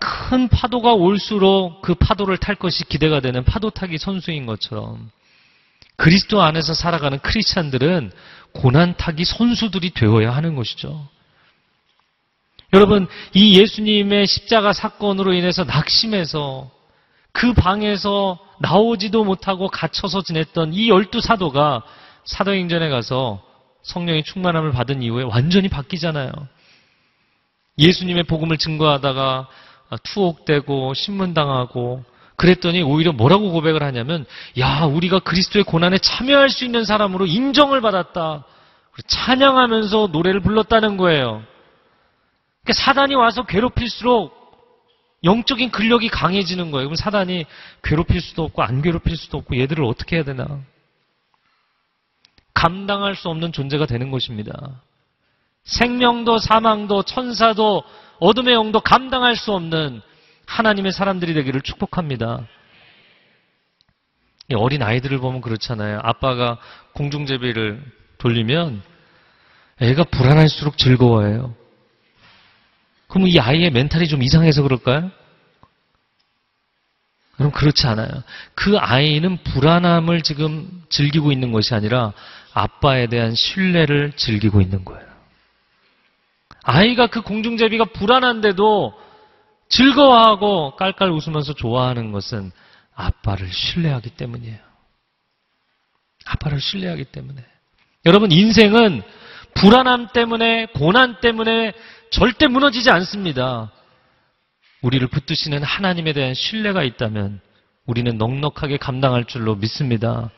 큰 0.00 0.48
파도가 0.48 0.94
올수록 0.94 1.80
그 1.82 1.94
파도를 1.94 2.36
탈 2.38 2.56
것이 2.56 2.84
기대가 2.84 3.20
되는 3.20 3.44
파도 3.44 3.70
타기 3.70 3.96
선수인 3.98 4.44
것처럼 4.44 5.08
그리스도 5.94 6.42
안에서 6.42 6.74
살아가는 6.74 7.20
크리스찬들은 7.20 8.10
고난 8.52 8.96
타기 8.96 9.24
선수들이 9.24 9.90
되어야 9.90 10.34
하는 10.34 10.56
것이죠. 10.56 11.06
여러분, 12.72 13.06
이 13.34 13.56
예수님의 13.60 14.26
십자가 14.26 14.72
사건으로 14.72 15.32
인해서 15.32 15.62
낙심해서 15.62 16.72
그 17.30 17.52
방에서 17.52 18.47
나오지도 18.60 19.24
못하고 19.24 19.68
갇혀서 19.68 20.22
지냈던 20.22 20.74
이 20.74 20.88
열두 20.88 21.20
사도가 21.20 21.82
사도행전에 22.24 22.88
가서 22.88 23.42
성령의 23.82 24.24
충만함을 24.24 24.72
받은 24.72 25.02
이후에 25.02 25.24
완전히 25.24 25.68
바뀌잖아요. 25.68 26.30
예수님의 27.78 28.24
복음을 28.24 28.58
증거하다가 28.58 29.48
투옥되고 30.02 30.94
신문당하고 30.94 32.04
그랬더니 32.36 32.82
오히려 32.82 33.12
뭐라고 33.12 33.50
고백을 33.50 33.82
하냐면 33.82 34.24
야 34.58 34.84
우리가 34.84 35.20
그리스도의 35.20 35.64
고난에 35.64 35.98
참여할 35.98 36.50
수 36.50 36.64
있는 36.64 36.84
사람으로 36.84 37.26
인정을 37.26 37.80
받았다. 37.80 38.44
찬양하면서 39.06 40.08
노래를 40.12 40.40
불렀다는 40.40 40.96
거예요. 40.96 41.42
그러니까 42.62 42.84
사단이 42.84 43.14
와서 43.14 43.44
괴롭힐수록 43.44 44.37
영적인 45.24 45.70
근력이 45.70 46.08
강해지는 46.08 46.70
거예요. 46.70 46.88
그럼 46.88 46.96
사단이 46.96 47.44
괴롭힐 47.82 48.20
수도 48.20 48.44
없고 48.44 48.62
안 48.62 48.82
괴롭힐 48.82 49.16
수도 49.16 49.38
없고 49.38 49.58
얘들을 49.58 49.84
어떻게 49.84 50.16
해야 50.16 50.24
되나? 50.24 50.60
감당할 52.54 53.14
수 53.14 53.28
없는 53.28 53.52
존재가 53.52 53.86
되는 53.86 54.10
것입니다. 54.10 54.52
생명도 55.64 56.38
사망도 56.38 57.02
천사도 57.02 57.82
어둠의 58.20 58.54
영도 58.54 58.80
감당할 58.80 59.36
수 59.36 59.52
없는 59.52 60.00
하나님의 60.46 60.92
사람들이 60.92 61.34
되기를 61.34 61.60
축복합니다. 61.60 62.46
어린 64.54 64.82
아이들을 64.82 65.18
보면 65.18 65.40
그렇잖아요. 65.40 66.00
아빠가 66.02 66.58
공중제비를 66.94 67.82
돌리면 68.16 68.82
애가 69.80 70.04
불안할수록 70.04 70.78
즐거워해요. 70.78 71.54
그럼 73.08 73.26
이 73.26 73.38
아이의 73.38 73.70
멘탈이 73.70 74.06
좀 74.06 74.22
이상해서 74.22 74.62
그럴까요? 74.62 75.10
그럼 77.36 77.52
그렇지 77.52 77.86
않아요. 77.86 78.08
그 78.54 78.76
아이는 78.78 79.38
불안함을 79.44 80.22
지금 80.22 80.82
즐기고 80.88 81.32
있는 81.32 81.52
것이 81.52 81.74
아니라 81.74 82.12
아빠에 82.52 83.06
대한 83.06 83.34
신뢰를 83.34 84.12
즐기고 84.16 84.60
있는 84.60 84.84
거예요. 84.84 85.06
아이가 86.64 87.06
그 87.06 87.22
공중제비가 87.22 87.86
불안한데도 87.86 88.92
즐거워하고 89.68 90.76
깔깔 90.76 91.10
웃으면서 91.10 91.54
좋아하는 91.54 92.12
것은 92.12 92.50
아빠를 92.94 93.50
신뢰하기 93.50 94.10
때문이에요. 94.10 94.58
아빠를 96.26 96.60
신뢰하기 96.60 97.04
때문에. 97.04 97.44
여러분, 98.04 98.32
인생은 98.32 99.02
불안함 99.54 100.08
때문에, 100.12 100.66
고난 100.74 101.20
때문에 101.20 101.72
절대 102.10 102.46
무너지지 102.46 102.90
않습니다. 102.90 103.70
우리를 104.82 105.06
붙드시는 105.08 105.62
하나님에 105.62 106.12
대한 106.12 106.34
신뢰가 106.34 106.82
있다면 106.82 107.40
우리는 107.86 108.16
넉넉하게 108.16 108.76
감당할 108.76 109.24
줄로 109.24 109.56
믿습니다. 109.56 110.30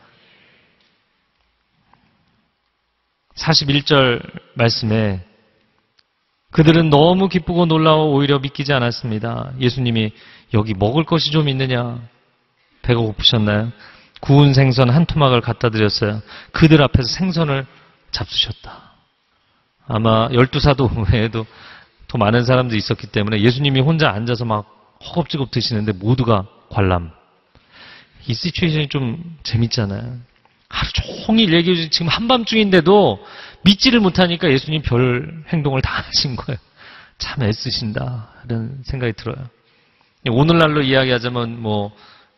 41절 3.36 4.20
말씀에 4.54 5.24
그들은 6.52 6.90
너무 6.90 7.28
기쁘고 7.28 7.66
놀라워 7.66 8.06
오히려 8.06 8.38
믿기지 8.38 8.72
않았습니다. 8.72 9.52
예수님이 9.60 10.12
여기 10.52 10.74
먹을 10.74 11.04
것이 11.04 11.30
좀 11.30 11.48
있느냐? 11.48 12.00
배가 12.82 13.00
고프셨나요? 13.00 13.72
구운 14.20 14.52
생선 14.52 14.90
한 14.90 15.06
토막을 15.06 15.40
갖다 15.40 15.70
드렸어요. 15.70 16.22
그들 16.52 16.82
앞에서 16.82 17.08
생선을 17.08 17.66
잡수셨다. 18.10 18.89
아마 19.90 20.28
열두 20.32 20.60
사도 20.60 20.88
외에도 21.12 21.44
더 22.06 22.16
많은 22.16 22.44
사람들이 22.44 22.78
있었기 22.78 23.08
때문에 23.08 23.40
예수님이 23.40 23.80
혼자 23.80 24.10
앉아서 24.10 24.44
막 24.44 24.98
허겁지겁 25.04 25.50
드시는데 25.50 25.92
모두가 25.92 26.46
관람. 26.70 27.10
이 28.26 28.34
시츄에이션이 28.34 28.88
좀 28.88 29.36
재밌잖아요. 29.42 30.18
하루 30.68 30.92
종일 31.26 31.52
얘기해 31.52 31.90
지금 31.90 32.08
한밤중인데도 32.08 33.24
믿지를 33.62 34.00
못하니까 34.00 34.50
예수님 34.50 34.82
별 34.82 35.44
행동을 35.48 35.82
다 35.82 36.04
하신 36.06 36.36
거예요. 36.36 36.58
참 37.18 37.42
애쓰신다. 37.42 38.28
이런 38.44 38.78
생각이 38.84 39.12
들어요. 39.14 39.48
오늘날로 40.30 40.82
이야기하자면 40.82 41.60
뭐 41.60 41.92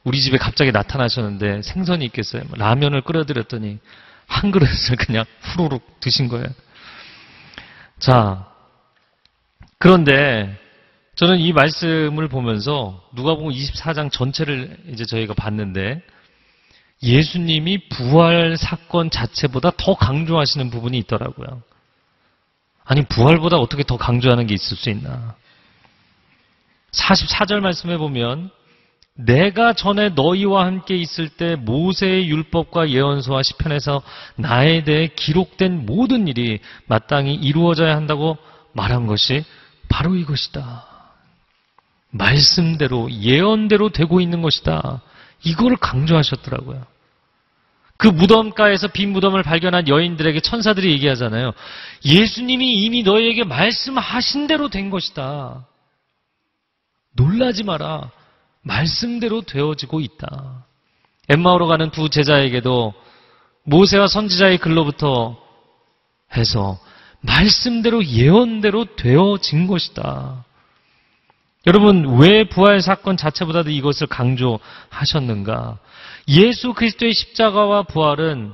우리 0.04 0.20
집에 0.20 0.38
갑자기 0.38 0.72
나타나셨는데 0.72 1.62
생선이 1.62 2.04
있겠어요. 2.06 2.42
뭐 2.46 2.56
라면을 2.56 3.02
끓여드렸더니 3.02 3.78
한 4.26 4.50
그릇을 4.50 4.96
그냥 4.96 5.24
후루룩 5.42 6.00
드신 6.00 6.28
거예요. 6.28 6.46
자, 8.02 8.44
그런데 9.78 10.58
저는 11.14 11.38
이 11.38 11.52
말씀을 11.52 12.26
보면서 12.26 13.00
누가복음 13.14 13.52
24장 13.52 14.10
전체를 14.10 14.76
이제 14.88 15.04
저희가 15.04 15.34
봤는데 15.34 16.02
예수님이 17.00 17.88
부활 17.90 18.56
사건 18.56 19.08
자체보다 19.08 19.70
더 19.76 19.94
강조하시는 19.94 20.68
부분이 20.70 20.98
있더라고요. 20.98 21.62
아니 22.82 23.04
부활보다 23.04 23.58
어떻게 23.58 23.84
더 23.84 23.96
강조하는 23.96 24.48
게 24.48 24.54
있을 24.54 24.76
수 24.76 24.90
있나? 24.90 25.36
44절 26.90 27.60
말씀에 27.60 27.98
보면 27.98 28.50
내가 29.14 29.74
전에 29.74 30.10
너희와 30.10 30.64
함께 30.64 30.96
있을 30.96 31.28
때 31.28 31.54
모세의 31.56 32.28
율법과 32.28 32.90
예언서와 32.90 33.42
시편에서 33.42 34.02
나에 34.36 34.84
대해 34.84 35.08
기록된 35.08 35.84
모든 35.84 36.28
일이 36.28 36.60
마땅히 36.86 37.34
이루어져야 37.34 37.94
한다고 37.94 38.38
말한 38.72 39.06
것이 39.06 39.44
바로 39.88 40.16
이것이다. 40.16 40.86
말씀대로, 42.10 43.10
예언대로 43.10 43.90
되고 43.90 44.20
있는 44.20 44.40
것이다. 44.40 45.02
이거를 45.44 45.76
강조하셨더라고요. 45.76 46.86
그 47.98 48.08
무덤가에서 48.08 48.88
빈 48.88 49.12
무덤을 49.12 49.42
발견한 49.42 49.88
여인들에게 49.88 50.40
천사들이 50.40 50.90
얘기하잖아요. 50.92 51.52
예수님이 52.04 52.82
이미 52.84 53.02
너희에게 53.02 53.44
말씀하신 53.44 54.46
대로 54.46 54.68
된 54.68 54.90
것이다. 54.90 55.66
놀라지 57.14 57.62
마라. 57.62 58.10
말씀대로 58.62 59.42
되어지고 59.42 60.00
있다. 60.00 60.64
엠마오로 61.28 61.66
가는 61.66 61.90
두 61.90 62.08
제자에게도 62.08 62.94
모세와 63.64 64.06
선지자의 64.08 64.58
글로부터 64.58 65.38
해서 66.36 66.78
말씀대로 67.20 68.04
예언대로 68.04 68.96
되어진 68.96 69.66
것이다. 69.66 70.44
여러분, 71.66 72.18
왜 72.18 72.44
부활 72.44 72.82
사건 72.82 73.16
자체보다도 73.16 73.70
이것을 73.70 74.08
강조하셨는가? 74.08 75.78
예수 76.28 76.72
그리스도의 76.72 77.14
십자가와 77.14 77.84
부활은 77.84 78.52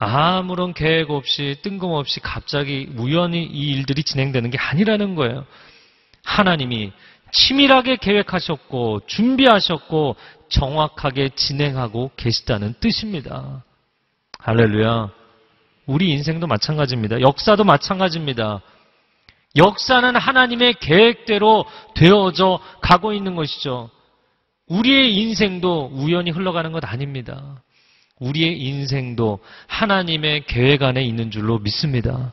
아무런 0.00 0.74
계획 0.74 1.10
없이 1.10 1.56
뜬금없이 1.62 2.18
갑자기 2.20 2.88
우연히 2.96 3.44
이 3.44 3.70
일들이 3.70 4.02
진행되는 4.02 4.50
게 4.50 4.58
아니라는 4.58 5.14
거예요. 5.14 5.44
하나님이 6.24 6.92
치밀하게 7.32 7.96
계획하셨고 7.96 9.02
준비하셨고 9.06 10.16
정확하게 10.48 11.30
진행하고 11.30 12.10
계시다는 12.16 12.74
뜻입니다. 12.80 13.64
할렐루야. 14.38 15.10
우리 15.86 16.10
인생도 16.10 16.46
마찬가지입니다. 16.46 17.20
역사도 17.20 17.64
마찬가지입니다. 17.64 18.60
역사는 19.56 20.16
하나님의 20.16 20.74
계획대로 20.74 21.64
되어져 21.94 22.60
가고 22.80 23.12
있는 23.12 23.34
것이죠. 23.34 23.90
우리의 24.66 25.14
인생도 25.14 25.90
우연히 25.92 26.30
흘러가는 26.30 26.70
것 26.70 26.84
아닙니다. 26.84 27.62
우리의 28.20 28.60
인생도 28.60 29.40
하나님의 29.66 30.44
계획 30.46 30.82
안에 30.82 31.02
있는 31.02 31.30
줄로 31.30 31.58
믿습니다. 31.58 32.32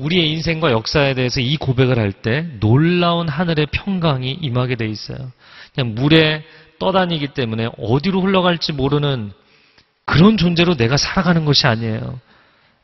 우리의 0.00 0.30
인생과 0.30 0.72
역사에 0.72 1.14
대해서 1.14 1.40
이 1.40 1.56
고백을 1.56 1.98
할 1.98 2.12
때 2.12 2.46
놀라운 2.58 3.28
하늘의 3.28 3.66
평강이 3.70 4.38
임하게 4.40 4.76
돼 4.76 4.86
있어요. 4.86 5.30
그냥 5.74 5.94
물에 5.94 6.44
떠다니기 6.78 7.28
때문에 7.28 7.68
어디로 7.78 8.22
흘러갈지 8.22 8.72
모르는 8.72 9.32
그런 10.06 10.36
존재로 10.36 10.76
내가 10.76 10.96
살아가는 10.96 11.44
것이 11.44 11.66
아니에요. 11.66 12.18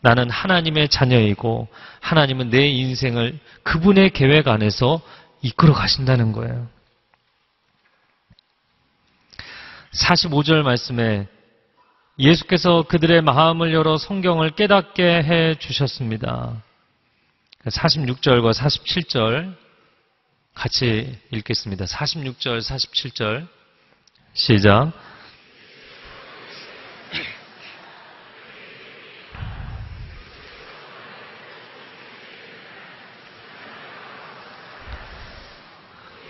나는 0.01 0.31
하나님의 0.31 0.89
자녀이고 0.89 1.69
하나님은 2.01 2.51
내 2.51 2.69
인생을 2.69 3.39
그분의 3.63 4.11
계획 4.11 4.47
안에서 4.49 5.01
이끌어 5.43 5.73
가신다는 5.73 6.33
거예요. 6.33 6.69
45절 9.93 10.63
말씀에 10.63 11.27
예수께서 12.19 12.83
그들의 12.83 13.23
마음을 13.23 13.73
열어 13.73 13.97
성경을 13.97 14.51
깨닫게 14.51 15.03
해 15.03 15.55
주셨습니다. 15.59 16.63
46절과 17.71 18.53
47절 18.55 19.55
같이 20.55 21.19
읽겠습니다. 21.33 21.85
46절, 21.85 22.61
47절. 22.61 23.49
시작. 24.35 24.93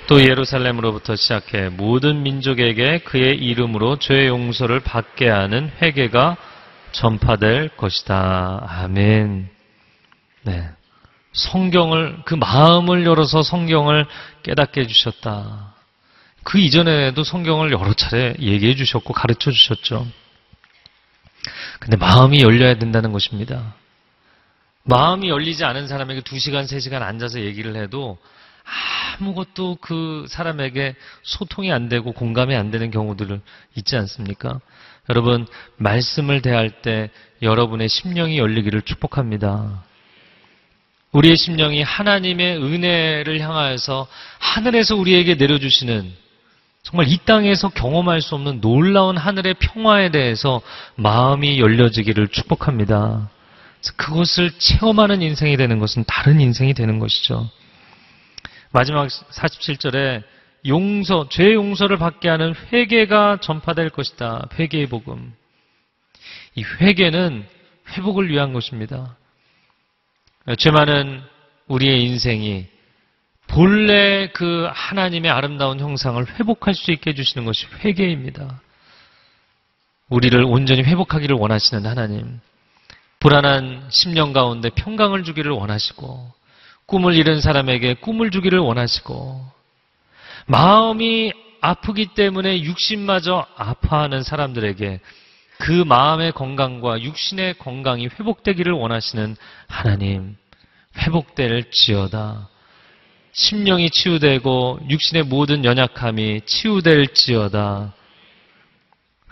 또 0.09 0.23
예루살렘으로부터 0.23 1.17
시작해 1.17 1.69
모든 1.69 2.23
민족에게 2.23 2.99
그의 3.01 3.37
이름으로 3.37 3.99
죄의 3.99 4.29
용서를 4.29 4.79
받게 4.79 5.29
하는 5.29 5.69
회개가 5.83 6.37
전파될 6.93 7.71
것이다. 7.77 8.65
아멘. 8.69 9.51
네. 10.43 10.71
성경을, 11.37 12.23
그 12.25 12.35
마음을 12.35 13.07
열어서 13.07 13.43
성경을 13.43 14.07
깨닫게 14.43 14.83
해주셨다. 14.83 15.75
그 16.43 16.59
이전에도 16.59 17.25
성경을 17.25 17.73
여러 17.73 17.93
차례 17.93 18.35
얘기해 18.41 18.75
주셨고 18.75 19.13
가르쳐 19.13 19.51
주셨죠. 19.51 20.07
근데 21.79 21.97
마음이 21.97 22.41
열려야 22.41 22.79
된다는 22.79 23.13
것입니다. 23.13 23.75
마음이 24.85 25.29
열리지 25.29 25.65
않은 25.65 25.89
사람에게 25.89 26.23
두 26.23 26.39
시간, 26.39 26.67
세 26.67 26.81
시간 26.81 27.03
앉아서 27.03 27.41
얘기를 27.41 27.77
해도 27.77 28.19
아무것도 29.19 29.79
그 29.81 30.27
사람에게 30.29 30.95
소통이 31.23 31.73
안 31.73 31.89
되고 31.89 32.13
공감이 32.13 32.55
안 32.55 32.71
되는 32.71 32.91
경우들 32.91 33.41
있지 33.77 33.97
않습니까? 33.97 34.61
여러분, 35.09 35.47
말씀을 35.77 36.43
대할 36.43 36.83
때 36.83 37.11
여러분의 37.43 37.89
심령이 37.89 38.39
열리기를 38.39 38.83
축복합니다. 38.83 39.85
우리의 41.17 41.37
심령이 41.37 41.83
하나님의 41.83 42.63
은혜를 42.63 43.41
향하여서 43.41 44.07
하늘에서 44.39 44.97
우리에게 44.97 45.37
내려주시는 45.37 46.13
정말 46.83 47.09
이 47.09 47.17
땅에서 47.25 47.71
경험할 47.71 48.21
수 48.21 48.35
없는 48.35 48.61
놀라운 48.61 49.17
하늘의 49.17 49.55
평화에 49.55 50.11
대해서 50.11 50.61
마음이 50.95 51.59
열려지기를 51.59 52.29
축복합니다. 52.29 53.31
그것을 53.97 54.53
체험하는 54.59 55.23
인생이 55.23 55.57
되는 55.57 55.79
것은 55.79 56.05
다른 56.07 56.41
인생이 56.41 56.75
되는 56.75 56.99
것이죠. 56.99 57.49
마지막 58.71 59.09
47절에 59.09 60.23
용서, 60.67 61.29
죄 61.31 61.55
용서를 61.55 61.97
받게 61.97 62.29
하는 62.29 62.55
회개가 62.73 63.39
전파될 63.41 63.91
것이다. 63.91 64.49
회개의 64.59 64.89
복음. 64.89 65.33
이 66.55 66.63
회개는 66.63 67.47
회복을 67.93 68.29
위한 68.29 68.53
것입니다. 68.53 69.17
죄 70.55 70.71
많은 70.71 71.23
우리의 71.67 72.05
인생이 72.05 72.67
본래 73.49 74.29
그 74.29 74.69
하나님의 74.73 75.31
아름다운 75.31 75.81
형상을 75.81 76.25
회복할 76.39 76.75
수 76.75 76.93
있게 76.93 77.11
해주시는 77.11 77.45
것이 77.45 77.67
회개입니다. 77.85 78.61
우리를 80.09 80.45
온전히 80.45 80.83
회복하기를 80.83 81.37
원하시는 81.37 81.85
하나님. 81.85 82.41
불안한 83.19 83.89
심령 83.91 84.33
가운데 84.33 84.71
평강을 84.71 85.25
주기를 85.25 85.51
원하시고, 85.51 86.33
꿈을 86.87 87.17
잃은 87.17 87.41
사람에게 87.41 87.95
꿈을 87.95 88.31
주기를 88.31 88.59
원하시고, 88.61 89.45
마음이 90.47 91.33
아프기 91.61 92.15
때문에 92.15 92.63
육신마저 92.63 93.47
아파하는 93.57 94.23
사람들에게 94.23 95.01
그 95.59 95.73
마음의 95.73 96.33
건강과 96.33 97.03
육신의 97.03 97.59
건강이 97.59 98.09
회복되기를 98.09 98.73
원하시는 98.73 99.37
하나님, 99.69 100.37
회복될 100.99 101.71
지어다. 101.71 102.49
심령이 103.33 103.91
치유되고 103.91 104.81
육신의 104.89 105.25
모든 105.25 105.65
연약함이 105.65 106.43
치유될 106.47 107.09
지어다. 107.15 107.95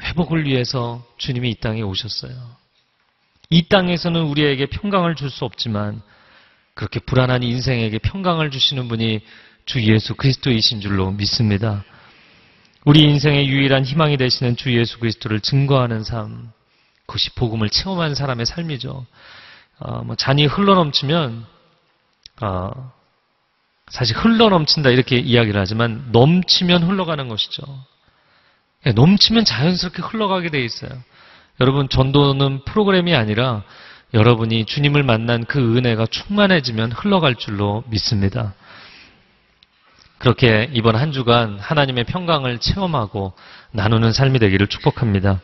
회복을 0.03 0.45
위해서 0.45 1.05
주님이 1.17 1.51
이 1.53 1.55
땅에 1.55 1.83
오셨어요. 1.83 2.35
이 3.51 3.69
땅에서는 3.69 4.21
우리에게 4.23 4.67
평강을 4.67 5.15
줄 5.15 5.31
수 5.31 5.45
없지만 5.45 6.03
그렇게 6.75 7.01
불안한 7.01 7.43
인생에게 7.43 7.99
평강을 7.99 8.51
주시는 8.51 8.89
분이 8.89 9.21
주 9.65 9.83
예수 9.83 10.15
그리스도이신 10.15 10.81
줄로 10.81 11.11
믿습니다. 11.13 11.85
우리 12.85 13.01
인생의 13.03 13.49
유일한 13.49 13.85
희망이 13.85 14.19
되시는 14.19 14.57
주 14.57 14.77
예수 14.79 14.99
그리스도를 14.99 15.41
증거하는 15.41 16.05
삶, 16.05 16.53
그것이 17.07 17.31
복음을 17.31 17.71
체험한 17.71 18.15
사람의 18.15 18.45
삶이죠. 18.45 19.07
어, 19.79 20.03
뭐 20.05 20.17
잔이 20.17 20.45
흘러넘치면 20.45 21.47
어, 22.43 22.93
사실 23.89 24.17
흘러넘친다 24.17 24.91
이렇게 24.91 25.17
이야기를 25.17 25.59
하지만 25.59 26.09
넘치면 26.13 26.83
흘러가는 26.83 27.27
것이죠. 27.29 27.63
예, 28.87 28.93
넘치면 28.93 29.45
자연스럽게 29.47 30.03
흘러가게 30.03 30.51
돼 30.51 30.63
있어요. 30.63 30.91
여러분 31.61 31.89
전도는 31.89 32.65
프로그램이 32.65 33.15
아니라 33.15 33.63
여러분이 34.13 34.67
주님을 34.67 35.03
만난 35.03 35.45
그 35.45 35.77
은혜가 35.77 36.07
충만해지면 36.07 36.93
흘러갈 36.93 37.35
줄로 37.37 37.83
믿습니다. 37.89 38.55
그렇게 40.19 40.71
이번 40.73 40.97
한 40.97 41.13
주간 41.13 41.59
하나님의 41.59 42.05
평강을 42.05 42.59
체험하고 42.59 43.33
나누는 43.73 44.13
삶이 44.13 44.39
되기를 44.39 44.69
축복합니다. 44.69 45.41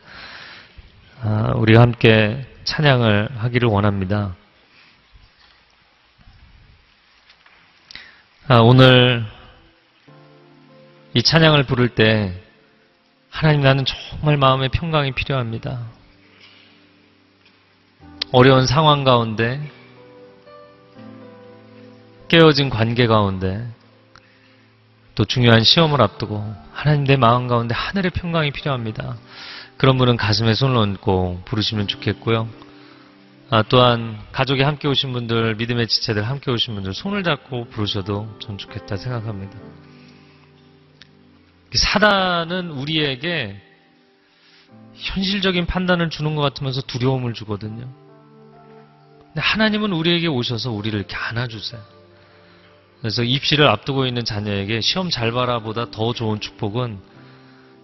아, 1.22 1.52
우리가 1.56 1.80
함께 1.80 2.46
찬양을 2.64 3.30
하기를 3.36 3.68
원합니다. 3.68 4.34
아, 8.48 8.58
오늘 8.58 9.24
이 11.14 11.22
찬양을 11.22 11.64
부를 11.64 11.88
때 11.88 12.40
하나님 13.28 13.60
나는 13.60 13.84
정말 13.84 14.36
마음의 14.36 14.70
평강이 14.70 15.12
필요합니다. 15.12 15.86
어려운 18.32 18.66
상황 18.66 19.04
가운데 19.04 19.60
깨어진 22.28 22.70
관계 22.70 23.06
가운데 23.06 23.66
또 25.14 25.24
중요한 25.24 25.62
시험을 25.62 26.00
앞두고 26.00 26.54
하나님 26.72 27.04
내 27.04 27.16
마음 27.16 27.48
가운데 27.48 27.74
하늘의 27.74 28.10
평강이 28.12 28.52
필요합니다. 28.52 29.16
그런 29.76 29.98
분은 29.98 30.16
가슴에 30.16 30.54
손을 30.54 30.76
얹고 30.76 31.42
부르시면 31.46 31.88
좋겠고요. 31.88 32.48
아, 33.50 33.62
또한 33.68 34.18
가족이 34.30 34.62
함께 34.62 34.86
오신 34.86 35.12
분들, 35.12 35.56
믿음의 35.56 35.88
지체들 35.88 36.22
함께 36.22 36.52
오신 36.52 36.74
분들 36.74 36.94
손을 36.94 37.24
잡고 37.24 37.68
부르셔도 37.70 38.38
전 38.40 38.58
좋겠다 38.58 38.96
생각합니다. 38.96 39.58
사단은 41.74 42.70
우리에게 42.70 43.60
현실적인 44.94 45.66
판단을 45.66 46.10
주는 46.10 46.34
것 46.36 46.42
같으면서 46.42 46.80
두려움을 46.82 47.34
주거든요. 47.34 47.88
근데 49.18 49.40
하나님은 49.40 49.92
우리에게 49.92 50.26
오셔서 50.26 50.70
우리를 50.70 50.98
이렇게 50.98 51.16
안아주세요. 51.16 51.99
그래서 53.00 53.22
입시를 53.22 53.68
앞두고 53.68 54.06
있는 54.06 54.24
자녀에게 54.24 54.80
시험 54.80 55.10
잘 55.10 55.32
봐라 55.32 55.60
보다 55.60 55.90
더 55.90 56.12
좋은 56.12 56.40
축복은 56.40 56.98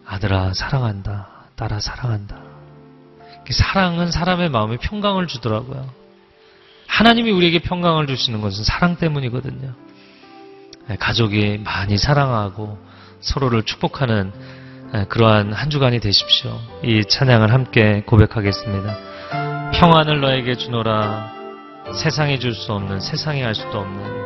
아들아 0.04 0.52
사랑한다. 0.54 1.28
딸아 1.56 1.80
사랑한다. 1.80 2.36
사랑은 3.48 4.10
사람의 4.10 4.50
마음에 4.50 4.76
평강을 4.76 5.26
주더라고요. 5.26 5.88
하나님이 6.86 7.30
우리에게 7.30 7.60
평강을 7.60 8.06
주시는 8.06 8.40
것은 8.40 8.64
사랑 8.64 8.96
때문이거든요. 8.96 9.72
네, 10.88 10.96
가족이 10.96 11.58
많이 11.64 11.96
사랑하고 11.96 12.78
서로를 13.20 13.62
축복하는 13.62 14.32
네, 14.92 15.04
그러한 15.06 15.52
한 15.52 15.70
주간이 15.70 16.00
되십시오. 16.00 16.58
이 16.84 17.04
찬양을 17.08 17.52
함께 17.52 18.02
고백하겠습니다. 18.06 19.70
평안을 19.72 20.20
너에게 20.20 20.56
주노라 20.56 21.32
세상에 21.94 22.38
줄수 22.38 22.72
없는 22.72 23.00
세상에 23.00 23.42
할 23.42 23.54
수도 23.54 23.80
없는 23.80 24.25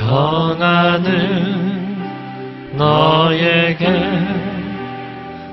평안을 0.00 1.10
너에게 2.72 3.84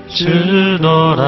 주노라. 0.07 1.27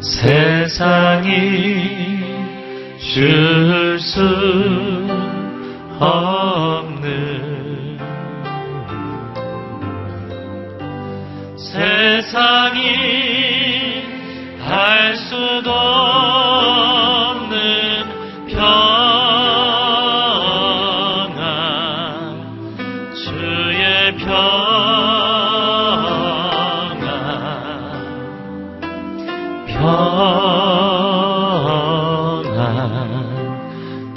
세상이 0.00 1.30
줄 2.98 3.80
수 4.00 4.20
없는 6.00 7.10
세상이 11.56 12.80
할 14.58 15.14
수도 15.14 16.19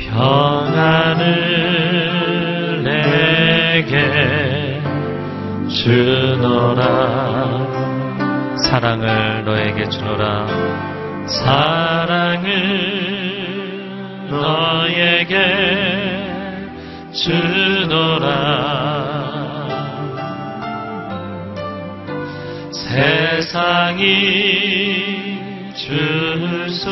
평안 0.10 0.74
평안을 1.14 2.84
내게 2.84 4.82
주노라. 5.70 6.82
사랑을 8.58 9.46
너에게 9.46 9.88
주노라. 9.90 10.48
사랑을 11.28 12.50
너에게 14.30 15.38
주노라. 17.14 18.34
세상이 22.72 24.04
줄수 25.76 26.90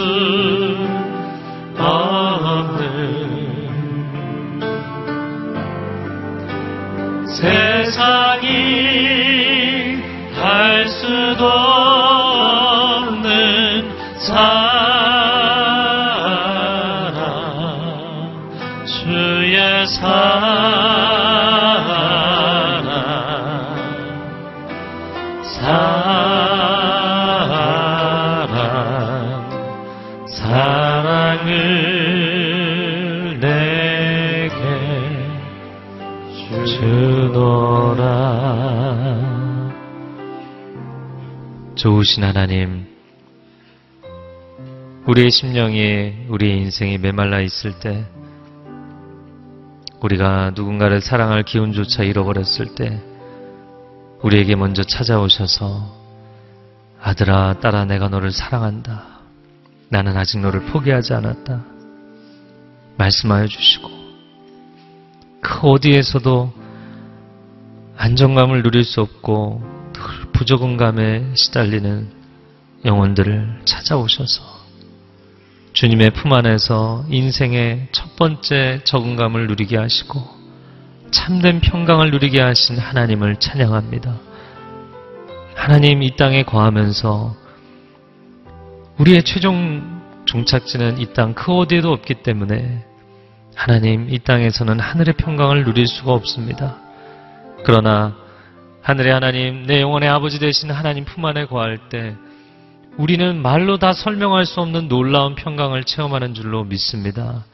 세상이 7.41 8.47
할 10.35 10.87
수도 10.87 11.45
없는 12.53 13.09
사랑. 14.19 14.61
주의 18.85 19.87
사랑 19.87 20.30
주노라 37.91 39.71
좋으신 41.75 42.23
하나님 42.23 42.87
우리의 45.05 45.31
심령이 45.31 46.27
우리의 46.29 46.57
인생이 46.59 46.97
메말라 46.97 47.41
있을 47.41 47.79
때 47.79 48.05
우리가 49.99 50.51
누군가를 50.55 51.01
사랑할 51.01 51.43
기운조차 51.43 52.03
잃어버렸을 52.03 52.75
때 52.75 53.01
우리에게 54.21 54.55
먼저 54.55 54.83
찾아오셔서 54.83 55.99
아들아, 57.01 57.59
딸아, 57.59 57.85
내가 57.85 58.09
너를 58.09 58.31
사랑한다. 58.31 59.03
나는 59.89 60.15
아직 60.17 60.39
너를 60.39 60.61
포기하지 60.65 61.15
않았다. 61.15 61.63
말씀하여 62.97 63.47
주시고, 63.47 63.89
그 65.41 65.67
어디에서도 65.67 66.60
안정감을 68.03 68.63
누릴 68.63 68.83
수 68.83 68.99
없고 68.99 69.61
늘 69.93 70.31
부적응감에 70.33 71.35
시달리는 71.35 72.09
영혼들을 72.83 73.61
찾아오셔서 73.65 74.41
주님의 75.73 76.09
품 76.09 76.33
안에서 76.33 77.05
인생의 77.09 77.89
첫 77.91 78.15
번째 78.15 78.81
적응감을 78.85 79.45
누리게 79.45 79.77
하시고 79.77 80.19
참된 81.11 81.61
평강을 81.61 82.09
누리게 82.09 82.41
하신 82.41 82.79
하나님을 82.79 83.35
찬양합니다. 83.35 84.17
하나님 85.53 86.01
이 86.01 86.15
땅에 86.15 86.41
거하면서 86.41 87.35
우리의 88.97 89.21
최종 89.23 90.01
종착지는 90.25 90.97
이 90.99 91.13
땅 91.13 91.35
그 91.35 91.51
어디에도 91.53 91.91
없기 91.91 92.15
때문에 92.23 92.83
하나님 93.53 94.09
이 94.09 94.17
땅에서는 94.17 94.79
하늘의 94.79 95.13
평강을 95.17 95.65
누릴 95.65 95.85
수가 95.85 96.13
없습니다. 96.13 96.77
그러나 97.63 98.15
하늘의 98.81 99.13
하나님 99.13 99.65
내 99.65 99.81
영혼의 99.81 100.09
아버지 100.09 100.39
되신 100.39 100.71
하나님 100.71 101.05
품 101.05 101.25
안에 101.25 101.45
거할 101.45 101.89
때 101.89 102.15
우리는 102.97 103.41
말로 103.41 103.77
다 103.77 103.93
설명할 103.93 104.45
수 104.45 104.59
없는 104.61 104.87
놀라운 104.87 105.35
평강을 105.35 105.83
체험하는 105.83 106.33
줄로 106.33 106.63
믿습니다. 106.63 107.45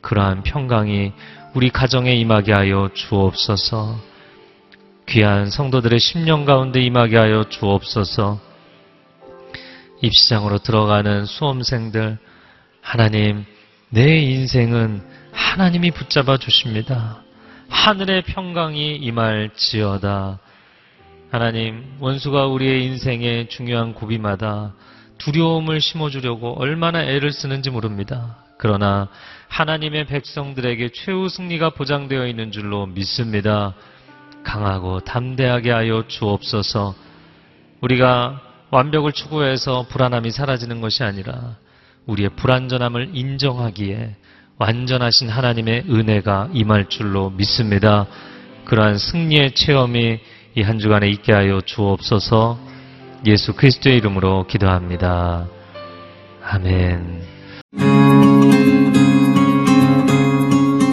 그러한 0.00 0.42
평강이 0.42 1.12
우리 1.54 1.70
가정에 1.70 2.12
임하게 2.14 2.52
하여 2.52 2.90
주옵소서. 2.92 3.96
귀한 5.08 5.50
성도들의 5.50 6.00
심령 6.00 6.44
가운데 6.44 6.80
임하게 6.80 7.16
하여 7.16 7.44
주옵소서. 7.48 8.40
입시장으로 10.00 10.58
들어가는 10.58 11.26
수험생들, 11.26 12.18
하나님, 12.80 13.44
내 13.90 14.18
인생은 14.18 15.02
하나님이 15.32 15.92
붙잡아 15.92 16.38
주십니다. 16.38 17.21
하늘의 17.72 18.22
평강이 18.22 18.96
임할지어다. 18.96 20.38
하나님, 21.32 21.96
원수가 21.98 22.46
우리의 22.46 22.84
인생의 22.84 23.48
중요한 23.48 23.94
고비마다 23.94 24.74
두려움을 25.18 25.80
심어주려고 25.80 26.60
얼마나 26.60 27.02
애를 27.02 27.32
쓰는지 27.32 27.70
모릅니다. 27.70 28.36
그러나 28.58 29.08
하나님의 29.48 30.06
백성들에게 30.06 30.90
최후 30.90 31.28
승리가 31.28 31.70
보장되어 31.70 32.26
있는 32.26 32.52
줄로 32.52 32.86
믿습니다. 32.86 33.74
강하고 34.44 35.00
담대하게 35.00 35.72
하여 35.72 36.04
주옵소서. 36.06 36.94
우리가 37.80 38.40
완벽을 38.70 39.12
추구해서 39.12 39.86
불안함이 39.88 40.30
사라지는 40.30 40.80
것이 40.80 41.02
아니라 41.02 41.56
우리의 42.06 42.28
불완전함을 42.36 43.10
인정하기에 43.14 44.16
완전하신 44.58 45.28
하나님의 45.28 45.84
은혜가 45.88 46.50
임할 46.52 46.88
줄로 46.88 47.30
믿습니다. 47.30 48.06
그러한 48.64 48.98
승리의 48.98 49.54
체험이 49.54 50.20
이 50.54 50.62
한 50.62 50.78
주간에 50.78 51.08
있게 51.08 51.32
하여 51.32 51.60
주옵소서. 51.62 52.58
예수 53.26 53.54
그리스도의 53.54 53.96
이름으로 53.98 54.46
기도합니다. 54.46 55.46
아멘. 56.44 57.22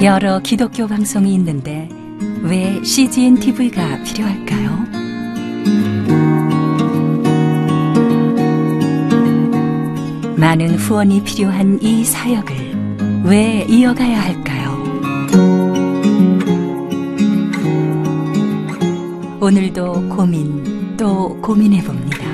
여러 0.02 0.40
기독교 0.40 0.88
방송이 0.88 1.34
있는데 1.36 1.90
왜 2.42 2.82
CGN 2.84 3.40
TV가 3.40 4.02
필요할까요? 4.04 4.80
많은 10.38 10.76
후원이 10.76 11.24
필요한 11.26 11.80
이 11.82 12.06
사역을 12.06 12.69
왜 13.24 13.66
이어가야 13.68 14.22
할까요? 14.22 14.60
오늘도 19.42 20.10
고민 20.10 20.96
또 20.98 21.40
고민해 21.42 21.84
봅니다. 21.84 22.30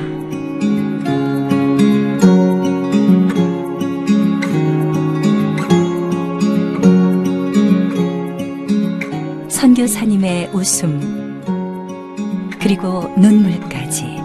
선교사님의 9.49 10.49
웃음 10.53 11.41
그리고 12.59 13.13
눈물까지 13.17 14.17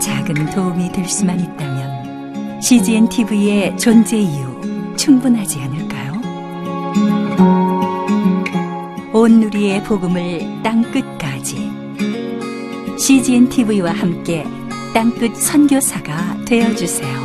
작은 0.00 0.50
도움이 0.54 0.90
될 0.92 1.08
수만 1.08 1.38
있다면 1.40 1.63
CGN 2.64 3.10
TV의 3.10 3.76
존재 3.76 4.16
이유 4.16 4.96
충분하지 4.96 5.60
않을까요? 5.60 6.14
온 9.12 9.40
누리의 9.40 9.82
복음을 9.84 10.62
땅 10.62 10.80
끝까지 10.90 11.70
CGN 12.98 13.50
TV와 13.50 13.92
함께 13.92 14.46
땅끝 14.94 15.36
선교사가 15.36 16.38
되어 16.46 16.74
주세요. 16.74 17.23